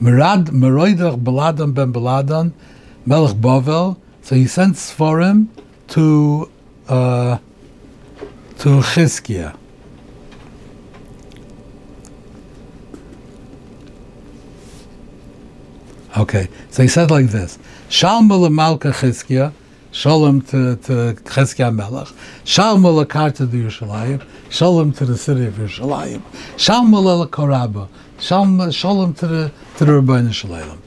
Merad 0.00 0.46
Meroidach 0.48 1.22
Baladan 1.22 1.72
ben 1.72 1.92
Baladan, 1.92 2.52
Melech 3.06 3.36
Bovel. 3.36 3.98
So 4.22 4.34
he 4.34 4.46
sent 4.46 4.74
Sforim 4.76 5.48
to 5.88 6.50
uh, 6.88 7.38
to 8.58 8.68
Chizkiah. 8.92 9.56
Okay, 16.14 16.48
so 16.68 16.82
he 16.82 16.88
said 16.88 17.10
like 17.10 17.28
this: 17.28 17.58
Shalom 17.88 18.54
Malka 18.54 18.90
Chizkiah, 18.90 19.52
Shalom 19.92 20.42
to 20.42 20.76
to 20.76 21.14
Chizkiah 21.24 21.74
Melech, 21.74 22.08
Shalom 22.44 22.82
Lakar 22.82 23.34
to 23.36 23.46
Yerushalayim, 23.46 24.22
Shalom 24.50 24.92
to 24.92 25.06
the 25.06 25.16
city 25.16 25.46
of 25.46 25.54
Yerushalayim, 25.54 26.20
Shalom 26.58 26.92
Koraba, 27.28 27.88
Shalom 28.20 28.70
Shalom 28.70 29.14
to 29.14 29.26
the 29.26 29.52
to 29.78 29.84
the 29.86 29.92
Rebbeinu 29.92 30.34
Shalom. 30.34 30.82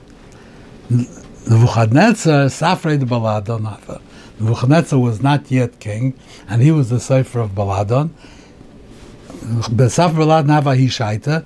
Nebuchadnezzar 0.90 2.46
Safrei 2.46 3.00
the 3.00 3.08
Baladon 3.08 4.02
Nebuchadnezzar 4.40 5.00
was 5.00 5.24
not 5.24 5.50
yet 5.50 5.80
king, 5.80 6.14
and 6.48 6.62
he 6.62 6.72
was 6.72 6.92
the 6.92 7.00
cipher 7.00 7.40
of 7.40 7.52
Baladon. 7.52 8.12
Besaf 9.42 10.14
Baladon 10.14 10.50
Hava 10.50 10.76
Hishaita. 10.76 11.46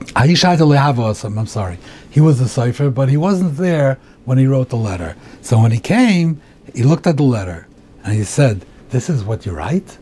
Hishaita 0.00 0.60
Lehava 0.60 1.24
I'm 1.24 1.46
sorry. 1.46 1.78
He 2.10 2.20
was 2.20 2.38
the 2.38 2.48
cipher, 2.48 2.90
but 2.90 3.08
he 3.08 3.16
wasn't 3.16 3.56
there 3.56 3.98
when 4.24 4.38
he 4.38 4.46
wrote 4.46 4.70
the 4.70 4.76
letter. 4.76 5.16
So 5.42 5.60
when 5.60 5.70
he 5.70 5.78
came, 5.78 6.40
he 6.74 6.82
looked 6.82 7.06
at 7.06 7.16
the 7.16 7.22
letter 7.22 7.66
and 8.04 8.14
he 8.14 8.24
said, 8.24 8.64
This 8.90 9.08
is 9.08 9.24
what 9.24 9.46
you 9.46 9.52
write? 9.52 9.98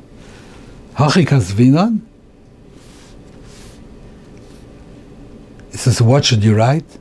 Hachi 0.94 1.26
Kasvinon? 1.26 2.00
He 5.70 5.76
says, 5.76 6.00
What 6.00 6.24
should 6.24 6.42
you 6.42 6.54
write? 6.54 6.98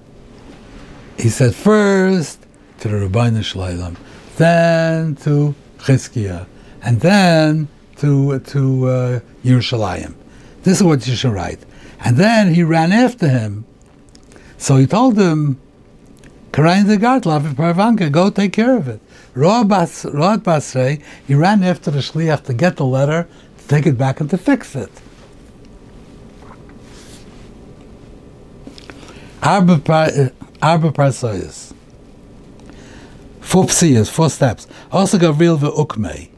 He 1.17 1.29
said, 1.29 1.55
First 1.55 2.45
to 2.79 2.88
the 2.88 3.07
Rabbeinu 3.07 3.43
Shalom, 3.43 3.97
then 4.38 5.15
to 5.17 5.55
Chizkiah, 5.79 6.45
and 6.81 6.99
then 7.01 7.67
to 7.97 8.39
to 8.39 8.88
uh, 8.88 9.19
Yerushalayim. 9.43 10.13
This 10.63 10.77
is 10.77 10.83
what 10.83 11.07
you 11.07 11.15
should 11.15 11.33
write. 11.33 11.60
And 11.99 12.17
then 12.17 12.53
he 12.53 12.63
ran 12.63 12.91
after 12.91 13.27
him. 13.27 13.65
So 14.57 14.77
he 14.77 14.88
told 14.88 15.17
him, 15.17 15.60
Karayin 16.51 16.88
the 16.88 16.97
Gartlav 16.97 17.55
Parvanka, 17.55 18.10
go 18.10 18.29
take 18.29 18.53
care 18.53 18.75
of 18.77 18.88
it. 18.88 19.01
Road 19.36 19.67
Basrei, 19.69 21.01
he 21.27 21.36
ran 21.36 21.63
after 21.63 21.91
the 21.91 21.99
Shliach 21.99 22.43
to 22.45 22.53
get 22.53 22.77
the 22.77 22.86
letter, 22.86 23.27
to 23.60 23.67
take 23.67 23.86
it 23.86 23.97
back 23.97 24.19
and 24.19 24.29
to 24.31 24.38
fix 24.38 24.75
it. 24.75 24.91
Arba 29.43 29.77
Parsoyas. 29.77 31.73
Four 33.41 33.65
psiyas, 33.65 34.10
four 34.10 34.29
steps. 34.29 34.67
Also 34.91 35.17
Gavril 35.17 35.57
ve'ukmei. 35.57 36.29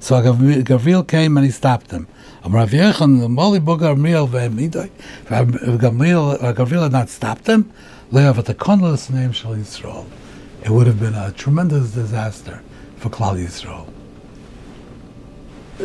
So 0.00 0.14
Gavril 0.20 1.06
came 1.06 1.36
and 1.36 1.46
he 1.46 1.52
stopped 1.52 1.90
him. 1.90 2.08
Rav 2.44 2.70
Yechon, 2.70 3.28
Moli 3.28 3.60
Bogarmiel 3.60 4.26
ve'emidoi. 4.26 4.90
Gavril 5.28 6.82
had 6.82 6.92
not 6.92 7.08
stopped 7.10 7.46
him. 7.46 7.70
Le'av 8.10 8.38
at 8.38 8.46
the 8.46 9.12
name 9.12 9.32
Shal 9.32 9.54
Yisrael. 9.54 10.06
It 10.62 10.70
would 10.70 10.86
have 10.86 10.98
been 10.98 11.14
a 11.14 11.32
tremendous 11.32 11.90
disaster 11.92 12.62
for 12.96 13.10
Klal 13.10 13.36
Yisrael. 13.36 13.88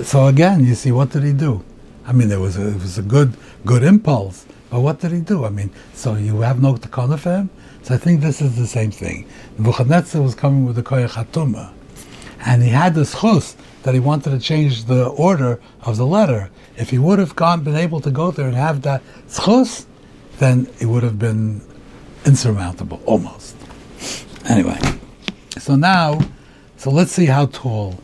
So 0.05 0.27
again, 0.27 0.65
you 0.65 0.75
see, 0.75 0.91
what 0.91 1.11
did 1.11 1.23
he 1.23 1.33
do? 1.33 1.63
I 2.05 2.13
mean, 2.13 2.29
there 2.29 2.39
was 2.39 2.57
a, 2.57 2.69
it 2.69 2.75
was 2.75 2.97
a 2.97 3.01
good 3.01 3.35
good 3.65 3.83
impulse, 3.83 4.45
but 4.69 4.79
what 4.79 4.99
did 4.99 5.11
he 5.11 5.19
do? 5.19 5.45
I 5.45 5.49
mean, 5.49 5.71
so 5.93 6.15
you 6.15 6.41
have 6.41 6.61
no 6.61 6.75
takana 6.75 7.19
him. 7.19 7.49
So 7.83 7.95
I 7.95 7.97
think 7.97 8.21
this 8.21 8.41
is 8.41 8.55
the 8.55 8.67
same 8.67 8.91
thing. 8.91 9.27
Nebuchadnezzar 9.57 10.21
was 10.21 10.35
coming 10.35 10.65
with 10.65 10.75
the 10.75 10.83
koyach 10.83 11.71
and 12.45 12.63
he 12.63 12.69
had 12.69 12.95
this 12.95 13.19
chus 13.19 13.55
that 13.85 13.93
he 13.93 13.99
wanted 13.99 14.31
to 14.31 14.39
change 14.39 14.85
the 14.85 15.05
order 15.09 15.61
of 15.83 15.95
the 15.95 16.07
letter. 16.07 16.49
If 16.75 16.89
he 16.89 16.97
would 16.97 17.19
have 17.19 17.35
gone, 17.35 17.63
been 17.63 17.75
able 17.75 17.99
to 18.01 18.09
go 18.09 18.31
there 18.31 18.47
and 18.47 18.55
have 18.55 18.81
that 18.81 19.03
chus, 19.31 19.85
then 20.39 20.67
it 20.79 20.87
would 20.87 21.03
have 21.03 21.19
been 21.19 21.61
insurmountable, 22.25 22.99
almost. 23.05 23.55
Anyway, 24.49 24.79
so 25.59 25.75
now, 25.75 26.19
so 26.77 26.89
let's 26.89 27.11
see 27.11 27.27
how 27.27 27.45
tall 27.45 27.99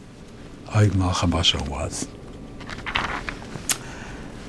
Oig 0.67 0.91
Malchabasha 0.91 1.67
was. 1.67 2.07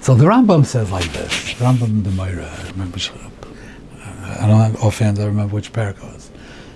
So 0.02 0.14
the 0.14 0.26
Rambam 0.26 0.66
says 0.66 0.90
like 0.90 1.10
this. 1.14 1.54
Rambam 1.54 2.04
the 2.04 2.10
Moira, 2.10 2.52
remember 2.72 2.98
I 4.38 4.46
don't 4.46 4.60
have 4.60 4.84
offhand, 4.84 5.18
I 5.18 5.24
remember 5.24 5.54
which 5.54 5.72
paragraph 5.72 6.12
was. 6.12 6.30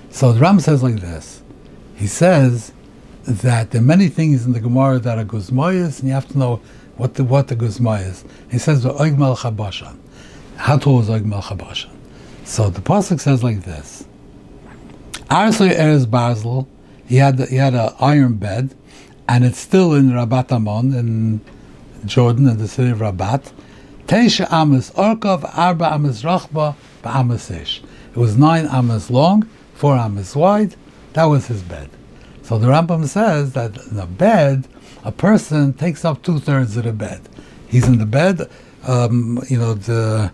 So 0.09 0.33
the 0.33 0.41
Ram 0.41 0.61
says 0.61 0.83
like 0.83 1.01
this. 1.01 1.43
He 1.95 2.07
says 2.07 2.73
that 3.27 3.71
there 3.71 3.81
are 3.81 3.85
many 3.85 4.09
things 4.09 4.47
in 4.47 4.53
the 4.53 4.61
Gemara 4.61 4.99
that 5.01 5.19
are 5.19 5.25
guzmayas, 5.25 6.01
and 6.01 6.09
you 6.09 6.15
have 6.15 6.29
to 6.29 6.39
know 6.39 6.61
what 6.97 7.15
the 7.15 7.25
what 7.25 7.49
the 7.49 7.57
guzma 7.57 7.93
is. 7.93 8.25
He 8.51 8.59
says 8.59 8.83
the 8.83 8.93
oigmal 8.95 9.37
chabashan. 9.37 9.97
How 10.57 10.79
tall 10.79 11.01
is 11.01 11.09
oigmal 11.09 11.43
chabashan? 11.43 11.91
So 12.45 12.71
the 12.71 12.81
pasuk 12.81 13.21
says 13.21 13.43
like 13.43 13.63
this. 13.63 14.07
Arsay 15.29 15.77
Erez 15.77 16.09
Basel, 16.09 16.69
he 17.07 17.17
had 17.17 17.39
he 17.49 17.57
had 17.57 17.75
an 17.75 17.93
iron 18.01 18.35
bed, 18.35 18.75
and 19.29 19.45
it's 19.45 19.59
still 19.59 19.93
in 19.95 20.11
Rabat 20.11 20.53
Amon 20.53 20.95
in 20.95 21.41
Jordan, 22.05 22.49
in 22.49 22.59
the 22.59 22.69
city 22.69 22.91
of 22.91 22.99
Rabat. 22.99 23.53
Teisha 24.07 24.51
Amas 24.53 24.91
Orkov 24.93 25.45
Arba 25.57 25.93
Amas 25.93 26.23
Rachba 26.23 26.77
Ba'amasish. 27.03 27.83
It 28.11 28.17
was 28.17 28.37
nine 28.37 28.67
amas 28.67 29.11
long, 29.11 29.49
four 29.75 29.97
amas 29.97 30.37
wide. 30.37 30.77
That 31.15 31.25
was 31.25 31.49
his 31.49 31.63
bed. 31.63 31.91
So 32.47 32.59
the 32.59 32.69
Rambam 32.69 33.09
says 33.09 33.55
that 33.55 33.77
in 33.91 33.99
a 33.99 34.07
bed, 34.07 34.69
a 35.03 35.11
person 35.11 35.73
takes 35.73 36.05
up 36.05 36.23
two 36.23 36.39
thirds 36.39 36.77
of 36.77 36.85
the 36.85 36.93
bed. 36.93 37.21
He's 37.67 37.89
in 37.89 37.99
the 37.99 38.07
bed, 38.07 38.49
um, 38.87 39.43
you 39.51 39.59
know, 39.59 39.75
the, 39.75 40.31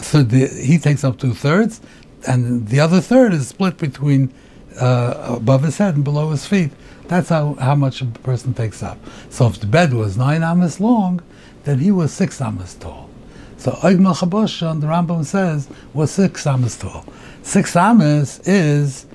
so 0.00 0.22
the, 0.22 0.46
he 0.46 0.78
takes 0.78 1.02
up 1.02 1.18
two 1.18 1.34
thirds, 1.34 1.80
and 2.24 2.68
the 2.68 2.78
other 2.78 3.00
third 3.00 3.32
is 3.32 3.48
split 3.48 3.78
between 3.78 4.32
uh, 4.80 5.34
above 5.40 5.64
his 5.64 5.76
head 5.78 5.96
and 5.96 6.04
below 6.04 6.30
his 6.30 6.46
feet. 6.46 6.70
That's 7.08 7.30
how, 7.30 7.54
how 7.54 7.74
much 7.74 8.00
a 8.00 8.06
person 8.06 8.54
takes 8.54 8.80
up. 8.80 8.98
So 9.28 9.48
if 9.48 9.58
the 9.58 9.66
bed 9.66 9.92
was 9.92 10.16
nine 10.16 10.44
amas 10.44 10.78
long, 10.78 11.20
then 11.64 11.80
he 11.80 11.90
was 11.90 12.12
six 12.12 12.40
amas 12.40 12.74
tall. 12.74 13.10
So 13.56 13.72
Oig 13.72 13.98
Malchaboshan, 13.98 14.80
the 14.80 14.86
Rambam 14.86 15.24
says, 15.24 15.68
was 15.92 16.12
six 16.12 16.46
amas 16.46 16.76
tall. 16.76 17.04
Six 17.42 17.74
amas 17.74 18.38
is 18.46 19.06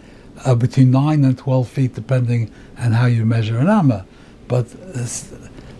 uh, 0.45 0.55
between 0.55 0.91
nine 0.91 1.23
and 1.23 1.37
twelve 1.37 1.67
feet, 1.67 1.93
depending 1.95 2.51
on 2.77 2.91
how 2.93 3.05
you 3.05 3.25
measure 3.25 3.57
an 3.57 3.69
amma. 3.69 4.05
But 4.47 4.73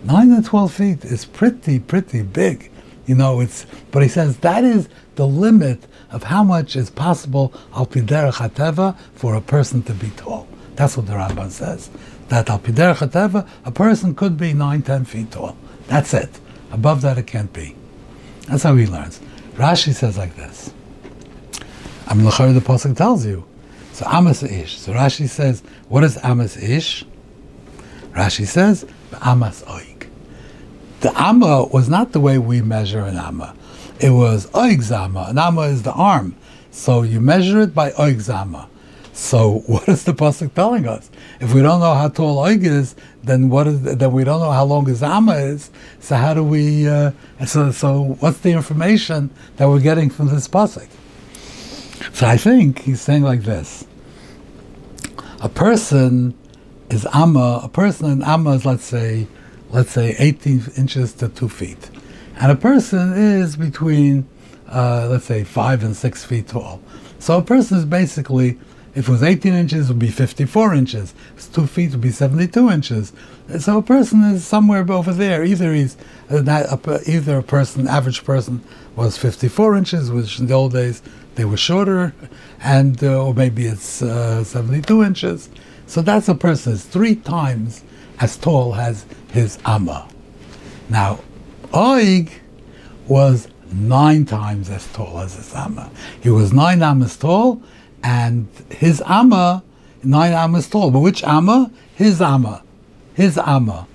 nine 0.04 0.32
and 0.32 0.44
twelve 0.44 0.72
feet 0.72 1.04
is 1.04 1.24
pretty, 1.24 1.78
pretty 1.78 2.22
big. 2.22 2.70
You 3.06 3.14
know, 3.14 3.40
it's. 3.40 3.66
But 3.90 4.02
he 4.02 4.08
says 4.08 4.38
that 4.38 4.64
is 4.64 4.88
the 5.16 5.26
limit 5.26 5.86
of 6.10 6.24
how 6.24 6.44
much 6.44 6.76
is 6.76 6.90
possible 6.90 7.52
al 7.74 7.86
piderech 7.86 8.34
hateva 8.34 8.96
for 9.14 9.34
a 9.34 9.40
person 9.40 9.82
to 9.84 9.92
be 9.94 10.10
tall. 10.10 10.46
That's 10.76 10.96
what 10.96 11.06
the 11.06 11.14
Rambam 11.14 11.50
says. 11.50 11.90
That 12.28 12.48
al 12.48 12.60
piderech 12.60 12.96
hateva, 12.96 13.48
a 13.64 13.70
person 13.70 14.14
could 14.14 14.36
be 14.36 14.52
nine, 14.52 14.82
ten 14.82 15.04
feet 15.04 15.32
tall. 15.32 15.56
That's 15.88 16.14
it. 16.14 16.30
Above 16.70 17.02
that, 17.02 17.18
it 17.18 17.26
can't 17.26 17.52
be. 17.52 17.74
That's 18.48 18.62
how 18.62 18.74
he 18.76 18.86
learns. 18.86 19.20
Rashi 19.56 19.92
says 19.92 20.16
like 20.16 20.36
this. 20.36 20.72
I'm 22.06 22.20
Lachar, 22.20 22.52
the 22.54 22.60
Pasuk 22.60 22.96
tells 22.96 23.26
you. 23.26 23.44
So 23.92 24.06
Amas 24.06 24.42
Ish. 24.42 24.78
So 24.78 24.92
Rashi 24.92 25.28
says, 25.28 25.62
what 25.88 26.02
is 26.02 26.18
Amas 26.22 26.56
Ish? 26.56 27.04
Rashi 28.12 28.46
says, 28.46 28.86
Amas 29.20 29.62
Oig. 29.64 30.06
The 31.00 31.12
Amma 31.20 31.64
was 31.66 31.88
not 31.88 32.12
the 32.12 32.20
way 32.20 32.38
we 32.38 32.62
measure 32.62 33.00
an 33.00 33.16
Amma. 33.16 33.54
It 34.00 34.10
was 34.10 34.46
Oig 34.48 34.82
Zama. 34.82 35.26
An 35.28 35.38
Amma 35.38 35.62
is 35.62 35.82
the 35.82 35.92
arm. 35.92 36.36
So 36.70 37.02
you 37.02 37.20
measure 37.20 37.60
it 37.60 37.74
by 37.74 37.90
Oig 37.92 38.20
Zama. 38.20 38.68
So 39.12 39.58
what 39.66 39.88
is 39.88 40.04
the 40.04 40.12
pasuk 40.12 40.54
telling 40.54 40.88
us? 40.88 41.10
If 41.40 41.52
we 41.52 41.60
don't 41.60 41.80
know 41.80 41.94
how 41.94 42.08
tall 42.08 42.38
Oig 42.44 42.64
is, 42.64 42.94
then 43.22 43.50
what 43.50 43.66
is 43.66 43.82
then 43.82 44.12
we 44.12 44.24
don't 44.24 44.40
know 44.40 44.52
how 44.52 44.64
long 44.64 44.86
his 44.86 45.02
Amma 45.02 45.34
is. 45.34 45.70
So 46.00 46.16
how 46.16 46.32
do 46.34 46.42
we? 46.42 46.88
Uh, 46.88 47.12
so 47.46 47.70
so 47.72 48.16
what's 48.20 48.38
the 48.38 48.52
information 48.52 49.30
that 49.56 49.68
we're 49.68 49.80
getting 49.80 50.08
from 50.08 50.28
this 50.28 50.48
pasuk? 50.48 50.88
So 52.12 52.26
I 52.26 52.36
think 52.36 52.80
he's 52.80 53.00
saying 53.00 53.22
like 53.22 53.42
this: 53.42 53.86
a 55.40 55.48
person 55.48 56.36
is 56.90 57.06
Amma. 57.14 57.60
A 57.62 57.68
person 57.68 58.10
in 58.10 58.22
Amma 58.22 58.52
is 58.52 58.64
let's 58.66 58.84
say 58.84 59.26
let's 59.70 59.90
say 59.92 60.14
18 60.18 60.64
inches 60.76 61.12
to 61.14 61.28
two 61.28 61.48
feet, 61.48 61.90
and 62.36 62.52
a 62.52 62.56
person 62.56 63.12
is 63.14 63.56
between 63.56 64.26
uh, 64.68 65.08
let's 65.10 65.24
say 65.24 65.44
five 65.44 65.82
and 65.82 65.96
six 65.96 66.24
feet 66.24 66.48
tall. 66.48 66.80
So 67.18 67.38
a 67.38 67.42
person 67.42 67.78
is 67.78 67.84
basically 67.84 68.58
If 68.94 69.08
it 69.08 69.10
was 69.10 69.22
18 69.22 69.54
inches, 69.54 69.88
it 69.88 69.92
would 69.92 69.98
be 69.98 70.08
54 70.08 70.74
inches. 70.74 71.14
If 71.30 71.36
it's 71.36 71.48
two 71.48 71.66
feet, 71.66 71.86
it 71.86 71.92
would 71.92 72.02
be 72.02 72.10
72 72.10 72.70
inches. 72.70 73.12
So 73.58 73.78
a 73.78 73.82
person 73.82 74.22
is 74.24 74.44
somewhere 74.44 74.84
over 74.90 75.14
there. 75.14 75.44
Either 75.44 75.72
he's 75.72 75.96
uh, 76.30 76.76
either 77.06 77.38
a 77.38 77.42
person, 77.42 77.88
average 77.88 78.22
person, 78.22 78.62
was 78.94 79.16
54 79.16 79.76
inches, 79.76 80.10
which 80.10 80.38
in 80.38 80.46
the 80.46 80.54
old 80.54 80.74
days 80.74 81.00
they 81.34 81.44
were 81.44 81.56
shorter, 81.56 82.14
and 82.62 83.02
uh, 83.02 83.24
or 83.24 83.34
maybe 83.34 83.66
it's 83.66 84.02
uh, 84.02 84.44
72 84.44 85.02
inches. 85.02 85.48
So 85.86 86.02
that's 86.02 86.28
a 86.28 86.34
person 86.34 86.74
is 86.74 86.84
three 86.84 87.16
times 87.16 87.82
as 88.20 88.36
tall 88.36 88.74
as 88.74 89.04
his 89.32 89.58
amma. 89.64 90.08
Now, 90.88 91.20
Oig 91.72 92.30
was 93.08 93.48
nine 93.72 94.24
times 94.24 94.70
as 94.70 94.86
tall 94.92 95.18
as 95.18 95.36
his 95.36 95.54
amma. 95.54 95.90
He 96.20 96.30
was 96.30 96.52
nine 96.52 96.82
ammas 96.82 97.16
tall, 97.16 97.62
and 98.02 98.48
his 98.70 99.02
amma 99.06 99.62
nine 100.04 100.32
ammas 100.32 100.68
tall. 100.68 100.90
But 100.90 101.00
which 101.00 101.22
amma? 101.24 101.70
His 101.94 102.20
amma, 102.20 102.62
his 103.14 103.38
amma. 103.38 103.86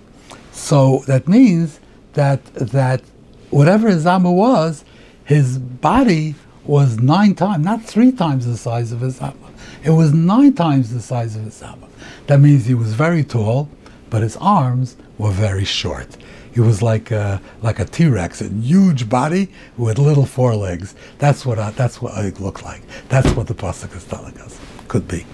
So 0.52 1.04
that 1.08 1.28
means 1.28 1.80
that 2.14 2.44
that 2.56 3.02
whatever 3.50 3.90
his 3.90 4.06
amma 4.06 4.32
was, 4.32 4.84
his 5.24 5.58
body 5.58 6.36
was 6.68 7.00
nine 7.00 7.34
times, 7.36 7.64
not 7.64 7.84
three 7.84 8.12
times 8.12 8.46
the 8.46 8.58
size 8.58 8.92
of 8.92 9.02
his 9.02 9.22
amma. 9.22 9.52
It 9.84 9.92
was 9.92 10.14
nine 10.14 10.54
times 10.54 10.94
the 10.94 11.02
size 11.02 11.36
of 11.36 11.44
his 11.44 11.62
amma. 11.62 11.88
That 12.28 12.40
means 12.40 12.66
he 12.66 12.74
was 12.74 12.94
very 12.94 13.24
tall, 13.24 13.70
but 14.10 14.22
his 14.22 14.36
arms 14.38 14.98
were 15.18 15.32
very 15.32 15.66
short. 15.66 16.18
He 16.54 16.60
was 16.60 16.82
like 16.82 17.12
a, 17.12 17.42
like 17.62 17.80
a 17.80 17.86
T-Rex, 17.86 18.42
a 18.42 18.50
huge 18.50 19.08
body 19.08 19.50
with 19.78 20.00
little 20.00 20.26
forelegs. 20.26 20.96
That's 21.20 21.46
what 21.46 21.60
I, 21.60 21.72
that's 21.72 22.02
what 22.02 22.14
it 22.26 22.40
looked 22.40 22.64
like. 22.64 22.82
That's 23.10 23.32
what 23.32 23.48
the 23.48 23.54
pasuk 23.54 23.96
is 23.96 24.04
telling 24.06 24.38
us. 24.40 24.60
Could 24.88 25.08
be. 25.08 25.26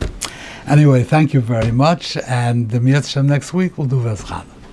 Anyway, 0.67 1.03
thank 1.03 1.33
you 1.33 1.41
very 1.41 1.71
much, 1.71 2.17
and 2.17 2.69
the 2.69 2.79
Mitzvah 2.79 3.23
next 3.23 3.53
week 3.53 3.77
we'll 3.77 3.87
do 3.87 3.97
Vezchana. 3.97 4.52